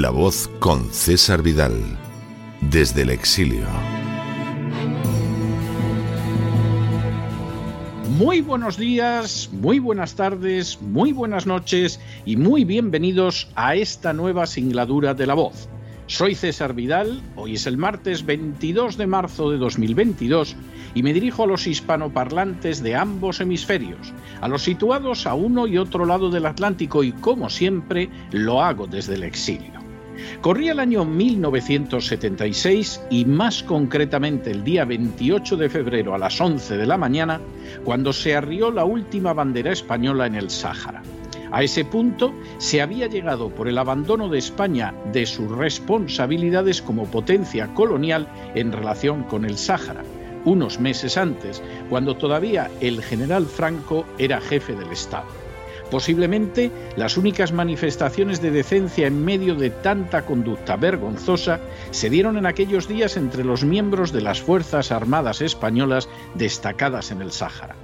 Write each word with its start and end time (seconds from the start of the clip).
La 0.00 0.08
voz 0.08 0.48
con 0.60 0.90
César 0.94 1.42
Vidal, 1.42 1.74
desde 2.62 3.02
el 3.02 3.10
exilio. 3.10 3.66
Muy 8.16 8.40
buenos 8.40 8.78
días, 8.78 9.50
muy 9.52 9.78
buenas 9.78 10.14
tardes, 10.14 10.80
muy 10.80 11.12
buenas 11.12 11.46
noches 11.46 12.00
y 12.24 12.36
muy 12.36 12.64
bienvenidos 12.64 13.50
a 13.56 13.74
esta 13.74 14.14
nueva 14.14 14.46
singladura 14.46 15.12
de 15.12 15.26
La 15.26 15.34
voz. 15.34 15.68
Soy 16.06 16.34
César 16.34 16.72
Vidal, 16.72 17.20
hoy 17.36 17.56
es 17.56 17.66
el 17.66 17.76
martes 17.76 18.24
22 18.24 18.96
de 18.96 19.06
marzo 19.06 19.50
de 19.50 19.58
2022 19.58 20.56
y 20.94 21.02
me 21.02 21.12
dirijo 21.12 21.42
a 21.42 21.46
los 21.46 21.66
hispanoparlantes 21.66 22.82
de 22.82 22.96
ambos 22.96 23.42
hemisferios, 23.42 24.14
a 24.40 24.48
los 24.48 24.62
situados 24.62 25.26
a 25.26 25.34
uno 25.34 25.66
y 25.66 25.76
otro 25.76 26.06
lado 26.06 26.30
del 26.30 26.46
Atlántico 26.46 27.04
y 27.04 27.12
como 27.12 27.50
siempre 27.50 28.08
lo 28.32 28.62
hago 28.62 28.86
desde 28.86 29.16
el 29.16 29.24
exilio. 29.24 29.79
Corría 30.40 30.72
el 30.72 30.80
año 30.80 31.04
1976 31.04 33.02
y 33.10 33.24
más 33.24 33.62
concretamente 33.62 34.50
el 34.50 34.64
día 34.64 34.84
28 34.84 35.56
de 35.56 35.68
febrero 35.68 36.14
a 36.14 36.18
las 36.18 36.40
11 36.40 36.76
de 36.76 36.86
la 36.86 36.96
mañana, 36.96 37.40
cuando 37.84 38.12
se 38.12 38.34
arrió 38.34 38.70
la 38.70 38.84
última 38.84 39.32
bandera 39.32 39.72
española 39.72 40.26
en 40.26 40.34
el 40.34 40.50
Sáhara. 40.50 41.02
A 41.52 41.62
ese 41.64 41.84
punto 41.84 42.32
se 42.58 42.80
había 42.80 43.08
llegado 43.08 43.50
por 43.50 43.68
el 43.68 43.78
abandono 43.78 44.28
de 44.28 44.38
España 44.38 44.94
de 45.12 45.26
sus 45.26 45.50
responsabilidades 45.50 46.80
como 46.80 47.06
potencia 47.10 47.66
colonial 47.74 48.28
en 48.54 48.70
relación 48.70 49.24
con 49.24 49.44
el 49.44 49.58
Sáhara, 49.58 50.04
unos 50.44 50.78
meses 50.78 51.16
antes, 51.16 51.62
cuando 51.88 52.16
todavía 52.16 52.70
el 52.80 53.02
general 53.02 53.46
Franco 53.46 54.06
era 54.18 54.40
jefe 54.40 54.74
del 54.74 54.90
Estado. 54.92 55.39
Posiblemente 55.90 56.70
las 56.96 57.16
únicas 57.16 57.52
manifestaciones 57.52 58.40
de 58.40 58.50
decencia 58.50 59.06
en 59.06 59.24
medio 59.24 59.54
de 59.54 59.70
tanta 59.70 60.24
conducta 60.24 60.76
vergonzosa 60.76 61.60
se 61.90 62.10
dieron 62.10 62.36
en 62.36 62.46
aquellos 62.46 62.88
días 62.88 63.16
entre 63.16 63.44
los 63.44 63.64
miembros 63.64 64.12
de 64.12 64.20
las 64.20 64.40
Fuerzas 64.40 64.92
Armadas 64.92 65.40
Españolas 65.40 66.08
destacadas 66.34 67.10
en 67.10 67.22
el 67.22 67.32
Sáhara. 67.32 67.76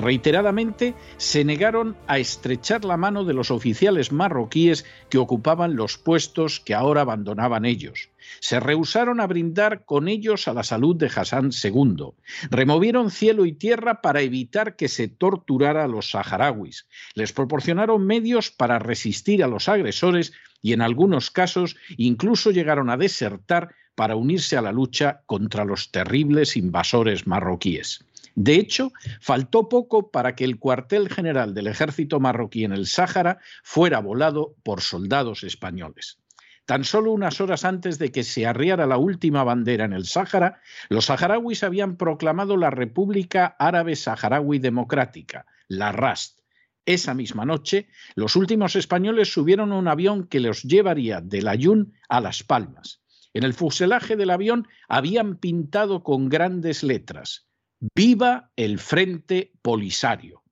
Reiteradamente 0.00 0.94
se 1.18 1.44
negaron 1.44 1.94
a 2.06 2.18
estrechar 2.18 2.86
la 2.86 2.96
mano 2.96 3.24
de 3.24 3.34
los 3.34 3.50
oficiales 3.50 4.12
marroquíes 4.12 4.86
que 5.10 5.18
ocupaban 5.18 5.76
los 5.76 5.98
puestos 5.98 6.58
que 6.58 6.72
ahora 6.74 7.02
abandonaban 7.02 7.66
ellos. 7.66 8.08
Se 8.40 8.60
rehusaron 8.60 9.20
a 9.20 9.26
brindar 9.26 9.84
con 9.84 10.08
ellos 10.08 10.48
a 10.48 10.54
la 10.54 10.62
salud 10.62 10.96
de 10.96 11.10
Hassan 11.14 11.50
II. 11.52 12.14
Removieron 12.50 13.10
cielo 13.10 13.44
y 13.44 13.52
tierra 13.52 14.00
para 14.00 14.22
evitar 14.22 14.74
que 14.74 14.88
se 14.88 15.08
torturara 15.08 15.84
a 15.84 15.88
los 15.88 16.12
saharauis. 16.12 16.86
Les 17.14 17.34
proporcionaron 17.34 18.06
medios 18.06 18.50
para 18.50 18.78
resistir 18.78 19.44
a 19.44 19.48
los 19.48 19.68
agresores 19.68 20.32
y 20.62 20.72
en 20.72 20.80
algunos 20.80 21.30
casos 21.30 21.76
incluso 21.98 22.52
llegaron 22.52 22.88
a 22.88 22.96
desertar 22.96 23.74
para 23.94 24.16
unirse 24.16 24.56
a 24.56 24.62
la 24.62 24.72
lucha 24.72 25.20
contra 25.26 25.66
los 25.66 25.90
terribles 25.90 26.56
invasores 26.56 27.26
marroquíes. 27.26 28.06
De 28.34 28.54
hecho, 28.54 28.92
faltó 29.20 29.68
poco 29.68 30.10
para 30.10 30.34
que 30.34 30.44
el 30.44 30.58
cuartel 30.58 31.08
general 31.08 31.54
del 31.54 31.66
ejército 31.66 32.20
marroquí 32.20 32.64
en 32.64 32.72
el 32.72 32.86
Sáhara 32.86 33.38
fuera 33.62 34.00
volado 34.00 34.54
por 34.62 34.80
soldados 34.80 35.42
españoles. 35.42 36.18
Tan 36.66 36.84
solo 36.84 37.10
unas 37.10 37.40
horas 37.40 37.64
antes 37.64 37.98
de 37.98 38.12
que 38.12 38.22
se 38.22 38.46
arriara 38.46 38.86
la 38.86 38.96
última 38.96 39.42
bandera 39.42 39.84
en 39.84 39.92
el 39.92 40.06
Sáhara, 40.06 40.60
los 40.88 41.06
saharauis 41.06 41.64
habían 41.64 41.96
proclamado 41.96 42.56
la 42.56 42.70
República 42.70 43.56
Árabe 43.58 43.96
Saharaui 43.96 44.60
Democrática, 44.60 45.46
la 45.66 45.90
RAST. 45.90 46.38
Esa 46.86 47.12
misma 47.12 47.44
noche, 47.44 47.88
los 48.14 48.36
últimos 48.36 48.76
españoles 48.76 49.32
subieron 49.32 49.72
un 49.72 49.88
avión 49.88 50.28
que 50.28 50.40
los 50.40 50.62
llevaría 50.62 51.20
del 51.20 51.48
Ayun 51.48 51.94
a 52.08 52.20
Las 52.20 52.44
Palmas. 52.44 53.02
En 53.34 53.42
el 53.42 53.54
fuselaje 53.54 54.16
del 54.16 54.30
avión 54.30 54.68
habían 54.88 55.36
pintado 55.36 56.02
con 56.02 56.28
grandes 56.28 56.82
letras 56.82 57.49
Viva 57.80 58.52
el 58.56 58.78
Frente 58.78 59.52
Polisario. 59.62 60.42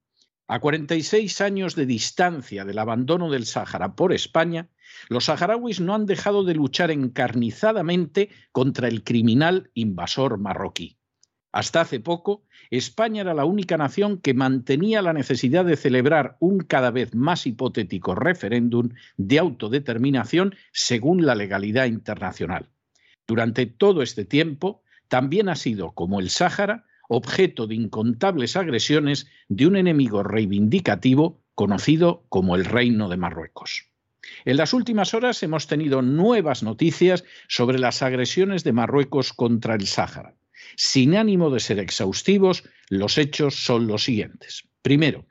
A 0.47 0.61
46 0.61 1.43
años 1.43 1.75
de 1.75 1.85
distancia 1.85 2.65
del 2.65 2.79
abandono 2.79 3.31
del 3.31 3.45
Sáhara 3.45 3.95
por 3.95 4.15
España, 4.15 4.71
los 5.11 5.27
saharauis 5.27 5.79
no 5.79 5.95
han 5.95 6.07
dejado 6.07 6.43
de 6.43 6.55
luchar 6.55 6.91
encarnizadamente 6.91 8.31
contra 8.51 8.89
el 8.89 9.05
criminal 9.05 9.71
invasor 9.75 10.39
marroquí. 10.39 10.97
Hasta 11.53 11.83
hace 11.83 12.01
poco, 12.01 12.47
España 12.71 13.21
era 13.21 13.35
la 13.35 13.45
única 13.45 13.77
nación 13.77 14.23
que 14.23 14.33
mantenía 14.33 15.03
la 15.03 15.13
necesidad 15.13 15.67
de 15.67 15.77
celebrar 15.77 16.39
un 16.41 16.61
cada 16.61 16.91
vez 16.91 17.15
más 17.15 17.47
hipotético 17.47 18.15
referéndum 18.15 18.89
de 19.19 19.39
autodeterminación 19.39 20.55
según 20.73 21.27
la 21.27 21.35
legalidad 21.35 21.85
internacional. 21.85 22.71
Durante 23.27 23.67
todo 23.67 24.01
este 24.01 24.25
tiempo, 24.25 24.83
también 25.09 25.51
ha 25.51 25.57
sido, 25.57 25.93
como 25.93 26.21
el 26.21 26.31
Sáhara, 26.31 26.87
objeto 27.09 27.67
de 27.67 27.75
incontables 27.75 28.57
agresiones 28.57 29.27
de 29.49 29.67
un 29.67 29.77
enemigo 29.77 30.23
reivindicativo 30.23 31.43
conocido 31.55 32.25
como 32.29 32.55
el 32.55 32.65
Reino 32.65 33.09
de 33.09 33.17
Marruecos. 33.17 33.89
En 34.45 34.57
las 34.57 34.73
últimas 34.73 35.15
horas 35.15 35.43
hemos 35.43 35.67
tenido 35.67 36.03
nuevas 36.03 36.63
noticias 36.63 37.25
sobre 37.49 37.79
las 37.79 38.03
agresiones 38.03 38.63
de 38.63 38.73
Marruecos 38.73 39.33
contra 39.33 39.75
el 39.75 39.87
Sáhara. 39.87 40.35
Sin 40.77 41.17
ánimo 41.17 41.51
de 41.51 41.61
ser 41.61 41.79
exhaustivos, 41.79 42.65
los 42.89 43.19
hechos 43.19 43.57
son 43.57 43.87
los 43.87 44.05
siguientes. 44.05 44.69
Primero, 44.83 45.27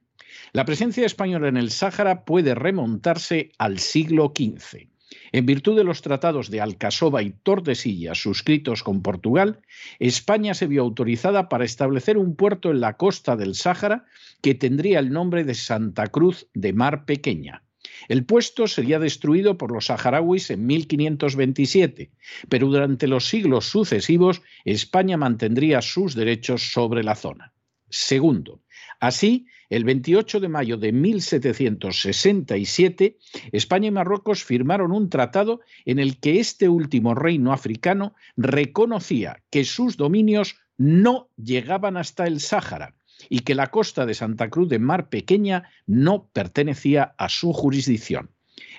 la 0.51 0.65
presencia 0.65 1.05
española 1.05 1.47
en 1.47 1.57
el 1.57 1.71
Sáhara 1.71 2.25
puede 2.25 2.55
remontarse 2.55 3.51
al 3.57 3.79
siglo 3.79 4.33
XV. 4.35 4.89
En 5.31 5.45
virtud 5.45 5.75
de 5.75 5.83
los 5.83 6.01
tratados 6.01 6.49
de 6.49 6.61
Alcasoba 6.61 7.21
y 7.21 7.31
Tordesillas 7.31 8.21
suscritos 8.21 8.83
con 8.83 9.01
Portugal, 9.01 9.61
España 9.99 10.53
se 10.53 10.67
vio 10.67 10.81
autorizada 10.81 11.49
para 11.49 11.65
establecer 11.65 12.17
un 12.17 12.35
puerto 12.35 12.71
en 12.71 12.79
la 12.79 12.97
costa 12.97 13.35
del 13.35 13.55
Sáhara 13.55 14.05
que 14.41 14.55
tendría 14.55 14.99
el 14.99 15.11
nombre 15.11 15.43
de 15.43 15.53
Santa 15.53 16.07
Cruz 16.07 16.47
de 16.53 16.73
Mar 16.73 17.05
Pequeña. 17.05 17.63
El 18.07 18.25
puesto 18.25 18.67
sería 18.67 18.99
destruido 18.99 19.57
por 19.57 19.71
los 19.71 19.87
saharauis 19.87 20.49
en 20.51 20.65
1527, 20.65 22.11
pero 22.47 22.67
durante 22.67 23.07
los 23.07 23.27
siglos 23.27 23.65
sucesivos 23.65 24.41
España 24.65 25.17
mantendría 25.17 25.81
sus 25.81 26.15
derechos 26.15 26.71
sobre 26.71 27.03
la 27.03 27.15
zona. 27.15 27.53
Segundo, 27.89 28.61
así, 28.99 29.47
el 29.69 29.83
28 29.83 30.39
de 30.39 30.47
mayo 30.47 30.77
de 30.77 30.93
1767, 30.93 33.17
España 33.51 33.87
y 33.87 33.91
Marruecos 33.91 34.43
firmaron 34.43 34.91
un 34.91 35.09
tratado 35.09 35.61
en 35.85 35.97
el 35.99 36.19
que 36.19 36.39
este 36.39 36.69
último 36.69 37.15
reino 37.15 37.51
africano 37.51 38.13
reconocía 38.37 39.43
que 39.49 39.65
sus 39.65 39.97
dominios 39.97 40.55
no 40.77 41.29
llegaban 41.35 41.97
hasta 41.97 42.27
el 42.27 42.39
Sáhara 42.39 42.95
y 43.29 43.39
que 43.39 43.55
la 43.55 43.67
costa 43.67 44.05
de 44.05 44.13
Santa 44.13 44.49
Cruz 44.49 44.69
de 44.69 44.79
Mar 44.79 45.09
Pequeña 45.09 45.69
no 45.85 46.29
pertenecía 46.31 47.15
a 47.17 47.27
su 47.29 47.51
jurisdicción. 47.51 48.29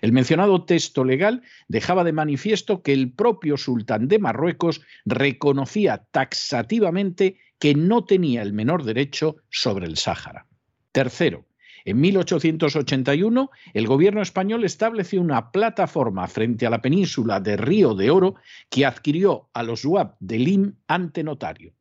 El 0.00 0.12
mencionado 0.12 0.64
texto 0.64 1.04
legal 1.04 1.42
dejaba 1.68 2.04
de 2.04 2.12
manifiesto 2.12 2.82
que 2.82 2.92
el 2.92 3.12
propio 3.12 3.56
sultán 3.56 4.08
de 4.08 4.18
Marruecos 4.18 4.80
reconocía 5.04 6.06
taxativamente 6.10 7.38
que 7.58 7.74
no 7.74 8.04
tenía 8.04 8.42
el 8.42 8.52
menor 8.52 8.84
derecho 8.84 9.36
sobre 9.50 9.86
el 9.86 9.96
Sáhara. 9.96 10.47
Tercero, 10.98 11.46
en 11.84 12.00
1881, 12.00 13.50
el 13.72 13.86
gobierno 13.86 14.20
español 14.20 14.64
estableció 14.64 15.20
una 15.20 15.52
plataforma 15.52 16.26
frente 16.26 16.66
a 16.66 16.70
la 16.70 16.82
península 16.82 17.38
de 17.38 17.56
Río 17.56 17.94
de 17.94 18.10
Oro 18.10 18.34
que 18.68 18.84
adquirió 18.84 19.48
a 19.52 19.62
los 19.62 19.84
UAP 19.84 20.16
de 20.18 20.38
Lim 20.40 20.74
ante 20.88 21.22
notario. 21.22 21.72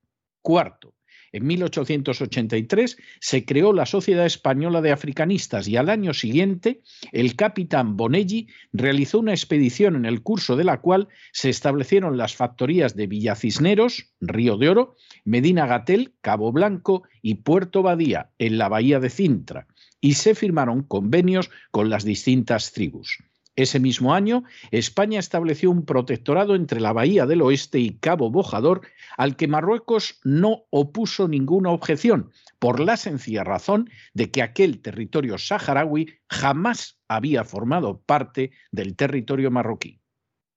Cuarto, 0.43 0.93
en 1.37 1.47
1883 1.47 2.97
se 3.19 3.45
creó 3.45 3.73
la 3.73 3.85
Sociedad 3.85 4.25
Española 4.25 4.81
de 4.81 4.91
Africanistas 4.91 5.67
y 5.67 5.77
al 5.77 5.89
año 5.89 6.13
siguiente 6.13 6.81
el 7.11 7.35
capitán 7.35 7.95
Bonelli 7.95 8.47
realizó 8.73 9.19
una 9.19 9.33
expedición 9.33 9.95
en 9.95 10.05
el 10.05 10.23
curso 10.23 10.55
de 10.55 10.63
la 10.63 10.81
cual 10.81 11.07
se 11.31 11.49
establecieron 11.49 12.17
las 12.17 12.35
factorías 12.35 12.95
de 12.95 13.07
Villacisneros, 13.07 14.13
Río 14.19 14.57
de 14.57 14.69
Oro, 14.69 14.95
Medina 15.23 15.67
Gatel, 15.67 16.13
Cabo 16.21 16.51
Blanco 16.51 17.03
y 17.21 17.35
Puerto 17.35 17.83
Badía, 17.83 18.31
en 18.39 18.57
la 18.57 18.67
bahía 18.67 18.99
de 18.99 19.09
Cintra, 19.09 19.67
y 20.01 20.13
se 20.13 20.35
firmaron 20.35 20.83
convenios 20.83 21.51
con 21.71 21.89
las 21.89 22.03
distintas 22.03 22.73
tribus. 22.73 23.19
Ese 23.57 23.79
mismo 23.79 24.13
año, 24.13 24.43
España 24.69 25.19
estableció 25.19 25.71
un 25.71 25.83
protectorado 25.83 26.53
entre 26.53 26.79
la 26.79 26.93
Bahía 26.93 27.25
del 27.25 27.41
Oeste 27.41 27.79
y 27.79 27.97
Cabo 27.97 28.29
Bojador, 28.29 28.81
al 29.17 29.35
que 29.35 29.47
Marruecos 29.47 30.19
no 30.23 30.65
opuso 30.69 31.27
ninguna 31.27 31.71
objeción, 31.71 32.29
por 32.59 32.79
la 32.79 32.97
sencilla 32.97 33.43
razón 33.43 33.89
de 34.13 34.29
que 34.29 34.43
aquel 34.43 34.79
territorio 34.79 35.39
saharaui 35.39 36.19
jamás 36.29 36.99
había 37.07 37.43
formado 37.43 37.99
parte 38.03 38.51
del 38.71 38.95
territorio 38.95 39.49
marroquí. 39.49 40.01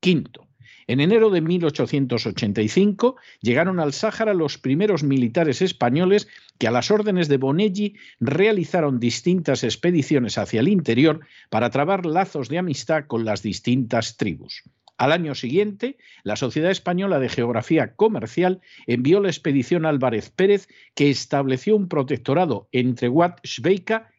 Quinto, 0.01 0.50
en 0.87 1.01
enero 1.01 1.31
de 1.31 1.41
1885 1.41 3.17
llegaron 3.41 3.81
al 3.81 3.93
Sáhara 3.93 4.35
los 4.35 4.59
primeros 4.59 5.03
militares 5.03 5.63
españoles 5.63 6.29
que 6.59 6.69
a 6.69 6.71
las 6.71 6.91
órdenes 6.91 7.29
de 7.29 7.37
Bonelli 7.37 7.95
realizaron 8.19 8.99
distintas 8.99 9.65
expediciones 9.65 10.37
hacia 10.39 10.61
el 10.61 10.69
interior 10.69 11.21
para 11.49 11.71
trabar 11.71 12.07
lazos 12.07 12.49
de 12.49 12.59
amistad 12.59 13.05
con 13.07 13.25
las 13.25 13.43
distintas 13.43 14.17
tribus. 14.17 14.65
Al 15.01 15.13
año 15.13 15.35
siguiente, 15.35 15.97
la 16.25 16.37
Sociedad 16.37 16.71
Española 16.71 17.19
de 17.21 17.31
Geografía 17.31 17.95
Comercial 17.95 18.61
envió 18.87 19.21
la 19.21 19.29
expedición 19.29 19.87
Álvarez 19.87 20.29
Pérez 20.29 20.69
que 20.95 21.09
estableció 21.09 21.75
un 21.75 21.89
protectorado 21.89 22.69
entre 22.71 23.09
Wat 23.09 23.39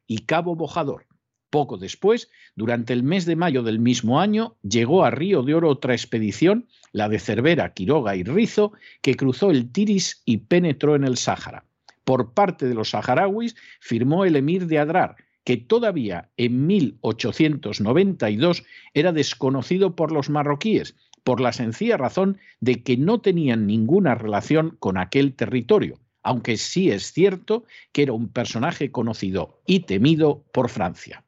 y 0.08 0.26
Cabo 0.26 0.56
Bojador. 0.56 1.06
Poco 1.52 1.78
después, 1.78 2.30
durante 2.56 2.94
el 2.94 3.04
mes 3.04 3.26
de 3.26 3.36
mayo 3.36 3.62
del 3.62 3.78
mismo 3.78 4.22
año, 4.22 4.56
llegó 4.64 5.04
a 5.04 5.12
Río 5.12 5.44
de 5.44 5.54
Oro 5.54 5.68
otra 5.68 5.94
expedición, 5.94 6.70
la 6.94 7.10
de 7.10 7.20
Cervera, 7.20 7.74
Quiroga 7.74 8.16
y 8.16 8.24
Rizo, 8.24 8.72
que 9.02 9.16
cruzó 9.16 9.52
el 9.52 9.70
Tiris 9.70 10.22
y 10.24 10.38
penetró 10.38 10.96
en 10.96 11.04
el 11.04 11.18
Sáhara. 11.18 11.66
Por 12.06 12.34
parte 12.34 12.68
de 12.68 12.74
los 12.74 12.92
saharauis 12.92 13.58
firmó 13.82 14.24
el 14.24 14.38
emir 14.38 14.66
de 14.68 14.80
Adrar, 14.80 15.18
que 15.44 15.58
todavía 15.58 16.30
en 16.38 16.68
1892 16.68 18.64
era 18.94 19.12
desconocido 19.12 19.94
por 19.94 20.14
los 20.14 20.30
marroquíes, 20.30 20.96
por 21.26 21.42
la 21.42 21.52
sencilla 21.52 21.98
razón 21.98 22.38
de 22.62 22.82
que 22.82 22.96
no 22.96 23.20
tenían 23.20 23.68
ninguna 23.68 24.16
relación 24.16 24.78
con 24.80 24.98
aquel 24.98 25.36
territorio, 25.36 26.00
aunque 26.24 26.56
sí 26.56 26.92
es 26.92 27.12
cierto 27.12 27.66
que 27.92 28.04
era 28.04 28.14
un 28.14 28.30
personaje 28.30 28.90
conocido 28.90 29.62
y 29.66 29.82
temido 29.82 30.46
por 30.54 30.70
Francia. 30.70 31.26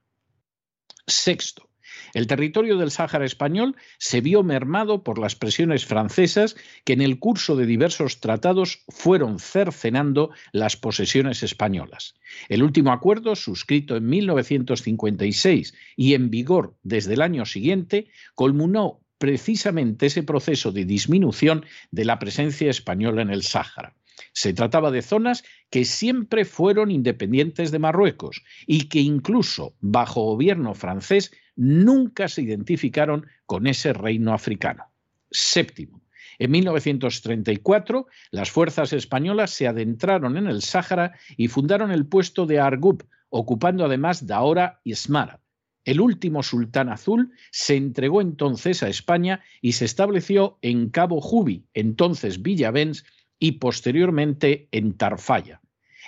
Sexto, 1.07 1.69
el 2.13 2.27
territorio 2.27 2.77
del 2.77 2.91
Sáhara 2.91 3.25
español 3.25 3.75
se 3.97 4.21
vio 4.21 4.43
mermado 4.43 5.03
por 5.03 5.17
las 5.19 5.35
presiones 5.35 5.85
francesas 5.85 6.55
que 6.85 6.93
en 6.93 7.01
el 7.01 7.19
curso 7.19 7.55
de 7.55 7.65
diversos 7.65 8.19
tratados 8.19 8.83
fueron 8.89 9.39
cercenando 9.39 10.31
las 10.51 10.77
posesiones 10.77 11.43
españolas. 11.43 12.15
El 12.49 12.63
último 12.63 12.91
acuerdo, 12.91 13.35
suscrito 13.35 13.95
en 13.95 14.07
1956 14.07 15.73
y 15.95 16.13
en 16.13 16.29
vigor 16.29 16.75
desde 16.83 17.15
el 17.15 17.21
año 17.21 17.45
siguiente, 17.45 18.07
culminó 18.35 19.01
precisamente 19.17 20.07
ese 20.07 20.23
proceso 20.23 20.71
de 20.71 20.85
disminución 20.85 21.65
de 21.91 22.05
la 22.05 22.19
presencia 22.19 22.69
española 22.69 23.21
en 23.21 23.29
el 23.29 23.43
Sáhara. 23.43 23.95
Se 24.33 24.53
trataba 24.53 24.91
de 24.91 25.01
zonas 25.01 25.43
que 25.69 25.85
siempre 25.85 26.45
fueron 26.45 26.91
independientes 26.91 27.71
de 27.71 27.79
Marruecos 27.79 28.43
y 28.67 28.89
que 28.89 28.99
incluso 28.99 29.75
bajo 29.79 30.23
gobierno 30.23 30.73
francés 30.73 31.31
nunca 31.55 32.27
se 32.27 32.41
identificaron 32.41 33.27
con 33.45 33.67
ese 33.67 33.93
reino 33.93 34.33
africano. 34.33 34.85
Séptimo. 35.31 36.01
En 36.39 36.51
1934, 36.51 38.07
las 38.31 38.51
fuerzas 38.51 38.93
españolas 38.93 39.51
se 39.51 39.67
adentraron 39.67 40.37
en 40.37 40.47
el 40.47 40.61
Sáhara 40.61 41.13
y 41.37 41.47
fundaron 41.47 41.91
el 41.91 42.07
puesto 42.07 42.45
de 42.45 42.59
Argub, 42.59 43.05
ocupando 43.29 43.85
además 43.85 44.25
Daora 44.25 44.81
y 44.83 44.95
Smara. 44.95 45.39
El 45.85 45.99
último 45.99 46.43
sultán 46.43 46.89
azul 46.89 47.33
se 47.51 47.75
entregó 47.75 48.21
entonces 48.21 48.83
a 48.83 48.89
España 48.89 49.41
y 49.61 49.73
se 49.73 49.85
estableció 49.85 50.57
en 50.61 50.89
Cabo 50.89 51.19
Jubi, 51.19 51.65
entonces 51.73 52.41
Villavens, 52.41 53.05
y 53.39 53.53
posteriormente 53.53 54.67
en 54.71 54.93
Tarfaya. 54.93 55.61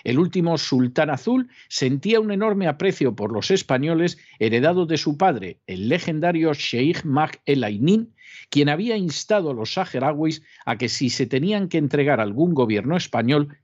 El 0.04 0.20
último 0.20 0.58
sultán 0.58 1.10
azul 1.10 1.50
sentía 1.68 2.20
un 2.20 2.32
enorme 2.32 2.68
aprecio 2.68 3.16
por 3.16 3.32
los 3.32 3.50
españoles 3.50 4.20
heredado 4.38 4.86
de 4.86 4.98
su 4.98 5.18
padre, 5.18 5.62
el 5.66 5.90
legendario 5.90 6.54
Sheikh 6.54 7.06
Mag 7.06 7.42
el 7.46 7.64
Ainin, 7.64 8.14
quien 8.50 8.70
había 8.70 8.98
instado 8.98 9.50
a 9.50 9.56
los 9.56 9.74
saharauis 9.74 10.44
a 10.66 10.78
que 10.78 10.90
si 10.90 11.10
se 11.10 11.26
tenían 11.26 11.70
que 11.70 11.80
entregar 11.80 12.20
algún 12.20 12.54
gobierno 12.54 12.98
español, 12.98 13.58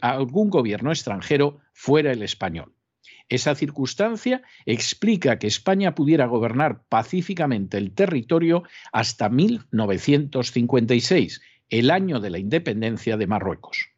a 0.00 0.10
algún 0.10 0.50
gobierno 0.50 0.90
extranjero, 0.90 1.58
fuera 1.72 2.10
el 2.12 2.22
español. 2.22 2.74
Esa 3.28 3.54
circunstancia 3.54 4.42
explica 4.66 5.38
que 5.38 5.46
España 5.46 5.94
pudiera 5.94 6.26
gobernar 6.26 6.82
pacíficamente 6.88 7.78
el 7.78 7.92
territorio 7.92 8.64
hasta 8.92 9.28
1956, 9.28 11.40
el 11.70 11.90
año 11.90 12.20
de 12.20 12.30
la 12.30 12.38
independencia 12.38 13.16
de 13.16 13.26
Marruecos. 13.26 13.88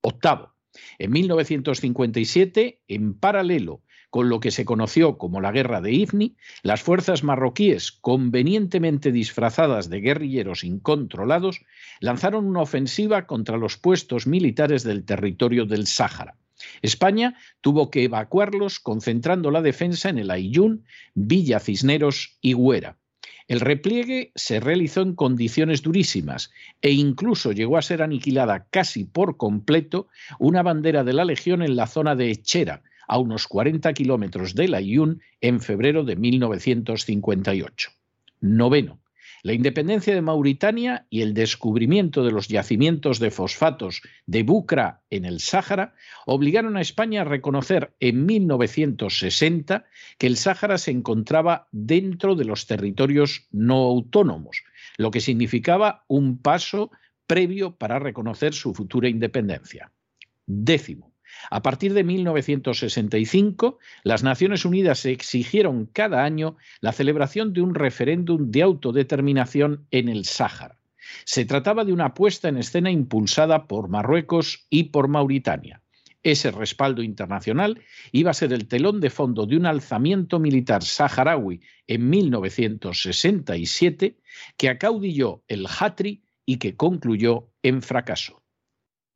Octavo, 0.00 0.54
en 0.98 1.12
1957, 1.12 2.80
en 2.88 3.14
paralelo 3.14 3.82
con 4.10 4.28
lo 4.30 4.40
que 4.40 4.50
se 4.50 4.64
conoció 4.64 5.18
como 5.18 5.40
la 5.40 5.52
Guerra 5.52 5.80
de 5.80 5.92
Ifni, 5.92 6.36
las 6.62 6.82
fuerzas 6.82 7.22
marroquíes, 7.22 7.92
convenientemente 7.92 9.12
disfrazadas 9.12 9.90
de 9.90 10.00
guerrilleros 10.00 10.64
incontrolados, 10.64 11.60
lanzaron 12.00 12.46
una 12.46 12.62
ofensiva 12.62 13.26
contra 13.26 13.58
los 13.58 13.76
puestos 13.76 14.26
militares 14.26 14.82
del 14.82 15.04
territorio 15.04 15.66
del 15.66 15.86
Sáhara. 15.86 16.36
España 16.82 17.36
tuvo 17.60 17.90
que 17.90 18.04
evacuarlos 18.04 18.80
concentrando 18.80 19.50
la 19.50 19.62
defensa 19.62 20.08
en 20.08 20.18
el 20.18 20.30
Ayyún, 20.30 20.84
Villa 21.14 21.60
Cisneros 21.60 22.38
y 22.40 22.54
Güera. 22.54 22.97
El 23.48 23.60
repliegue 23.60 24.30
se 24.34 24.60
realizó 24.60 25.00
en 25.00 25.14
condiciones 25.14 25.82
durísimas 25.82 26.50
e 26.82 26.90
incluso 26.90 27.52
llegó 27.52 27.78
a 27.78 27.82
ser 27.82 28.02
aniquilada 28.02 28.66
casi 28.70 29.04
por 29.04 29.38
completo 29.38 30.08
una 30.38 30.62
bandera 30.62 31.02
de 31.02 31.14
la 31.14 31.24
Legión 31.24 31.62
en 31.62 31.74
la 31.74 31.86
zona 31.86 32.14
de 32.14 32.30
Echera, 32.30 32.82
a 33.08 33.18
unos 33.18 33.48
40 33.48 33.90
kilómetros 33.94 34.54
de 34.54 34.68
La 34.68 34.82
en 35.40 35.60
febrero 35.60 36.04
de 36.04 36.16
1958. 36.16 37.90
Noveno. 38.40 39.00
La 39.42 39.52
independencia 39.52 40.14
de 40.14 40.22
Mauritania 40.22 41.06
y 41.10 41.22
el 41.22 41.32
descubrimiento 41.32 42.24
de 42.24 42.32
los 42.32 42.48
yacimientos 42.48 43.20
de 43.20 43.30
fosfatos 43.30 44.02
de 44.26 44.42
Bucra 44.42 45.02
en 45.10 45.24
el 45.24 45.40
Sáhara 45.40 45.94
obligaron 46.26 46.76
a 46.76 46.80
España 46.80 47.22
a 47.22 47.24
reconocer 47.24 47.94
en 48.00 48.26
1960 48.26 49.84
que 50.18 50.26
el 50.26 50.36
Sáhara 50.36 50.78
se 50.78 50.90
encontraba 50.90 51.68
dentro 51.70 52.34
de 52.34 52.44
los 52.44 52.66
territorios 52.66 53.46
no 53.52 53.76
autónomos, 53.76 54.64
lo 54.96 55.10
que 55.10 55.20
significaba 55.20 56.04
un 56.08 56.38
paso 56.38 56.90
previo 57.26 57.76
para 57.76 57.98
reconocer 58.00 58.54
su 58.54 58.74
futura 58.74 59.08
independencia. 59.08 59.92
Décimo. 60.46 61.12
A 61.50 61.62
partir 61.62 61.94
de 61.94 62.04
1965, 62.04 63.78
las 64.02 64.22
Naciones 64.22 64.64
Unidas 64.64 65.04
exigieron 65.04 65.86
cada 65.86 66.24
año 66.24 66.56
la 66.80 66.92
celebración 66.92 67.52
de 67.52 67.62
un 67.62 67.74
referéndum 67.74 68.50
de 68.50 68.62
autodeterminación 68.62 69.86
en 69.90 70.08
el 70.08 70.24
Sáhara. 70.24 70.78
Se 71.24 71.44
trataba 71.44 71.84
de 71.84 71.92
una 71.92 72.14
puesta 72.14 72.48
en 72.48 72.58
escena 72.58 72.90
impulsada 72.90 73.66
por 73.66 73.88
Marruecos 73.88 74.66
y 74.68 74.84
por 74.84 75.08
Mauritania. 75.08 75.82
Ese 76.22 76.50
respaldo 76.50 77.02
internacional 77.02 77.82
iba 78.12 78.32
a 78.32 78.34
ser 78.34 78.52
el 78.52 78.68
telón 78.68 79.00
de 79.00 79.08
fondo 79.08 79.46
de 79.46 79.56
un 79.56 79.64
alzamiento 79.66 80.38
militar 80.40 80.82
saharaui 80.82 81.62
en 81.86 82.10
1967 82.10 84.18
que 84.56 84.68
acaudilló 84.68 85.44
el 85.46 85.66
Hatri 85.66 86.24
y 86.44 86.58
que 86.58 86.76
concluyó 86.76 87.48
en 87.62 87.80
fracaso. 87.82 88.42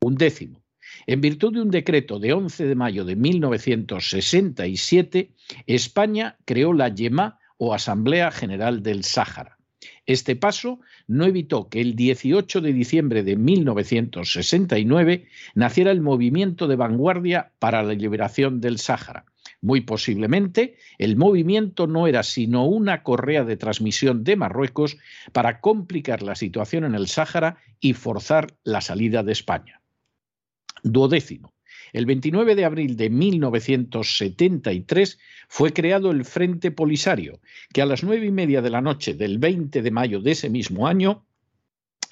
Un 0.00 0.14
décimo. 0.14 0.61
En 1.06 1.20
virtud 1.20 1.54
de 1.54 1.62
un 1.62 1.70
decreto 1.70 2.18
de 2.18 2.32
11 2.32 2.66
de 2.66 2.74
mayo 2.74 3.04
de 3.04 3.14
1967, 3.16 5.32
España 5.66 6.36
creó 6.44 6.72
la 6.72 6.88
YEMA 6.88 7.38
o 7.56 7.74
Asamblea 7.74 8.30
General 8.30 8.82
del 8.82 9.04
Sáhara. 9.04 9.58
Este 10.06 10.36
paso 10.36 10.80
no 11.06 11.26
evitó 11.26 11.68
que 11.68 11.80
el 11.80 11.96
18 11.96 12.60
de 12.60 12.72
diciembre 12.72 13.22
de 13.22 13.36
1969 13.36 15.26
naciera 15.54 15.90
el 15.90 16.00
movimiento 16.00 16.68
de 16.68 16.76
vanguardia 16.76 17.52
para 17.58 17.82
la 17.82 17.94
liberación 17.94 18.60
del 18.60 18.78
Sáhara. 18.78 19.24
Muy 19.60 19.82
posiblemente, 19.82 20.76
el 20.98 21.16
movimiento 21.16 21.86
no 21.86 22.08
era 22.08 22.24
sino 22.24 22.66
una 22.66 23.02
correa 23.02 23.44
de 23.44 23.56
transmisión 23.56 24.24
de 24.24 24.36
Marruecos 24.36 24.96
para 25.32 25.60
complicar 25.60 26.22
la 26.22 26.34
situación 26.34 26.84
en 26.84 26.94
el 26.94 27.06
Sáhara 27.06 27.58
y 27.80 27.92
forzar 27.92 28.54
la 28.64 28.80
salida 28.80 29.22
de 29.22 29.32
España. 29.32 29.81
Duodécimo. 30.82 31.52
El 31.92 32.06
29 32.06 32.54
de 32.54 32.64
abril 32.64 32.96
de 32.96 33.10
1973 33.10 35.18
fue 35.48 35.72
creado 35.72 36.10
el 36.10 36.24
Frente 36.24 36.70
Polisario, 36.70 37.40
que 37.72 37.82
a 37.82 37.86
las 37.86 38.02
nueve 38.02 38.26
y 38.26 38.30
media 38.30 38.62
de 38.62 38.70
la 38.70 38.80
noche 38.80 39.14
del 39.14 39.38
20 39.38 39.82
de 39.82 39.90
mayo 39.90 40.20
de 40.20 40.30
ese 40.30 40.48
mismo 40.48 40.86
año 40.86 41.26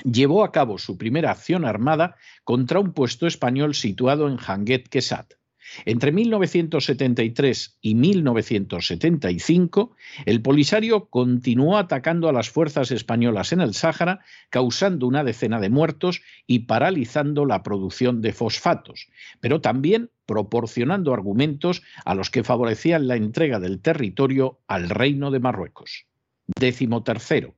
llevó 0.04 0.44
a 0.44 0.52
cabo 0.52 0.78
su 0.78 0.98
primera 0.98 1.30
acción 1.30 1.64
armada 1.64 2.16
contra 2.44 2.80
un 2.80 2.92
puesto 2.92 3.26
español 3.26 3.74
situado 3.74 4.28
en 4.28 4.36
Janguet 4.36 4.88
Quesat. 4.88 5.39
Entre 5.84 6.12
1973 6.12 7.78
y 7.80 7.94
1975, 7.94 9.96
el 10.26 10.42
Polisario 10.42 11.06
continuó 11.06 11.78
atacando 11.78 12.28
a 12.28 12.32
las 12.32 12.50
fuerzas 12.50 12.90
españolas 12.90 13.52
en 13.52 13.60
el 13.60 13.74
Sáhara, 13.74 14.20
causando 14.50 15.06
una 15.06 15.24
decena 15.24 15.60
de 15.60 15.70
muertos 15.70 16.22
y 16.46 16.60
paralizando 16.60 17.46
la 17.46 17.62
producción 17.62 18.20
de 18.20 18.32
fosfatos, 18.32 19.08
pero 19.40 19.60
también 19.60 20.10
proporcionando 20.26 21.12
argumentos 21.12 21.82
a 22.04 22.14
los 22.14 22.30
que 22.30 22.44
favorecían 22.44 23.08
la 23.08 23.16
entrega 23.16 23.60
del 23.60 23.80
territorio 23.80 24.60
al 24.66 24.90
Reino 24.90 25.30
de 25.30 25.40
Marruecos. 25.40 26.06
Décimo 26.58 27.02
tercero. 27.02 27.54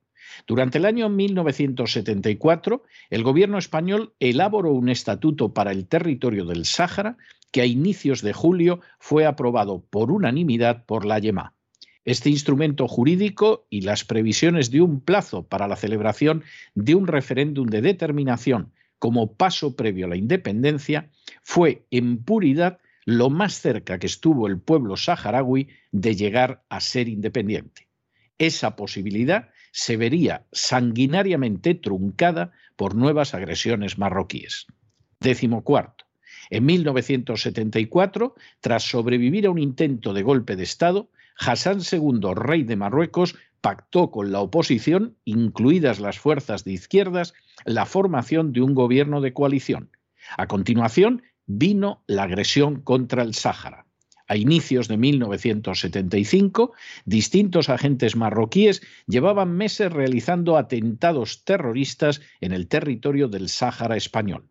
Durante 0.47 0.77
el 0.77 0.85
año 0.85 1.09
1974, 1.09 2.83
el 3.09 3.23
gobierno 3.23 3.57
español 3.57 4.13
elaboró 4.19 4.71
un 4.71 4.89
estatuto 4.89 5.53
para 5.53 5.71
el 5.71 5.87
territorio 5.87 6.45
del 6.45 6.65
Sáhara 6.65 7.17
que 7.53 7.61
a 7.61 7.65
inicios 7.65 8.23
de 8.23 8.33
julio 8.33 8.81
fue 8.99 9.25
aprobado 9.27 9.85
por 9.89 10.11
unanimidad 10.11 10.85
por 10.85 11.05
la 11.05 11.19
YEMA. 11.19 11.53
Este 12.03 12.29
instrumento 12.29 12.87
jurídico 12.87 13.67
y 13.69 13.81
las 13.81 14.03
previsiones 14.03 14.71
de 14.71 14.81
un 14.81 14.99
plazo 14.99 15.47
para 15.47 15.67
la 15.67 15.75
celebración 15.75 16.43
de 16.73 16.95
un 16.95 17.07
referéndum 17.07 17.67
de 17.67 17.81
determinación 17.81 18.73
como 18.97 19.35
paso 19.35 19.75
previo 19.75 20.07
a 20.07 20.09
la 20.09 20.15
independencia 20.15 21.11
fue 21.43 21.85
en 21.91 22.23
puridad 22.23 22.79
lo 23.05 23.29
más 23.29 23.53
cerca 23.61 23.99
que 23.99 24.07
estuvo 24.07 24.47
el 24.47 24.59
pueblo 24.59 24.97
saharaui 24.97 25.67
de 25.91 26.15
llegar 26.15 26.63
a 26.69 26.79
ser 26.79 27.07
independiente. 27.07 27.87
Esa 28.39 28.75
posibilidad 28.75 29.49
se 29.71 29.95
vería 29.95 30.47
sanguinariamente 30.51 31.75
truncada 31.75 32.51
por 32.75 32.95
nuevas 32.95 33.35
agresiones 33.35 33.99
marroquíes. 33.99 34.65
Décimo 35.19 35.63
cuarto. 35.63 36.05
En 36.49 36.65
1974, 36.65 38.35
tras 38.59 38.83
sobrevivir 38.83 39.45
a 39.47 39.51
un 39.51 39.59
intento 39.59 40.13
de 40.13 40.23
golpe 40.23 40.55
de 40.55 40.63
Estado, 40.63 41.09
Hassan 41.37 41.79
II, 41.79 42.33
rey 42.35 42.63
de 42.63 42.75
Marruecos, 42.75 43.35
pactó 43.61 44.11
con 44.11 44.31
la 44.31 44.41
oposición, 44.41 45.15
incluidas 45.23 45.99
las 45.99 46.19
fuerzas 46.19 46.63
de 46.63 46.73
izquierdas, 46.73 47.33
la 47.65 47.85
formación 47.85 48.51
de 48.51 48.61
un 48.61 48.73
gobierno 48.73 49.21
de 49.21 49.33
coalición. 49.33 49.89
A 50.37 50.47
continuación, 50.47 51.23
vino 51.45 52.03
la 52.07 52.23
agresión 52.23 52.81
contra 52.81 53.23
el 53.23 53.33
Sáhara. 53.33 53.85
A 54.27 54.37
inicios 54.37 54.87
de 54.87 54.97
1975, 54.97 56.73
distintos 57.05 57.69
agentes 57.69 58.15
marroquíes 58.15 58.81
llevaban 59.05 59.55
meses 59.55 59.91
realizando 59.91 60.57
atentados 60.57 61.43
terroristas 61.43 62.21
en 62.39 62.53
el 62.53 62.67
territorio 62.67 63.27
del 63.27 63.49
Sáhara 63.49 63.97
español. 63.97 64.47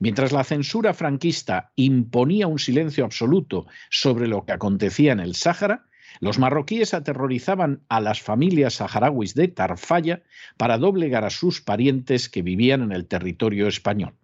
Mientras 0.00 0.32
la 0.32 0.44
censura 0.44 0.94
franquista 0.94 1.72
imponía 1.76 2.46
un 2.46 2.58
silencio 2.58 3.04
absoluto 3.04 3.66
sobre 3.90 4.26
lo 4.26 4.44
que 4.44 4.52
acontecía 4.52 5.12
en 5.12 5.20
el 5.20 5.34
Sáhara, 5.34 5.86
los 6.20 6.38
marroquíes 6.38 6.94
aterrorizaban 6.94 7.82
a 7.88 8.00
las 8.00 8.20
familias 8.20 8.74
saharauis 8.74 9.34
de 9.34 9.48
Tarfaya 9.48 10.22
para 10.56 10.78
doblegar 10.78 11.24
a 11.24 11.30
sus 11.30 11.60
parientes 11.60 12.28
que 12.28 12.42
vivían 12.42 12.82
en 12.82 12.92
el 12.92 13.06
territorio 13.06 13.68
español. 13.68 14.14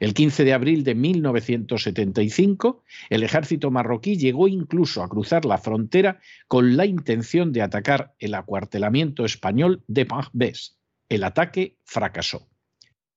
El 0.00 0.14
15 0.14 0.44
de 0.44 0.52
abril 0.52 0.84
de 0.84 0.94
1975, 0.94 2.82
el 3.10 3.22
ejército 3.22 3.70
marroquí 3.70 4.16
llegó 4.16 4.48
incluso 4.48 5.02
a 5.02 5.08
cruzar 5.08 5.44
la 5.44 5.58
frontera 5.58 6.20
con 6.48 6.76
la 6.76 6.84
intención 6.84 7.52
de 7.52 7.62
atacar 7.62 8.14
el 8.18 8.34
acuartelamiento 8.34 9.24
español 9.24 9.84
de 9.86 10.06
Pangbés. 10.06 10.78
El 11.08 11.24
ataque 11.24 11.78
fracasó. 11.84 12.48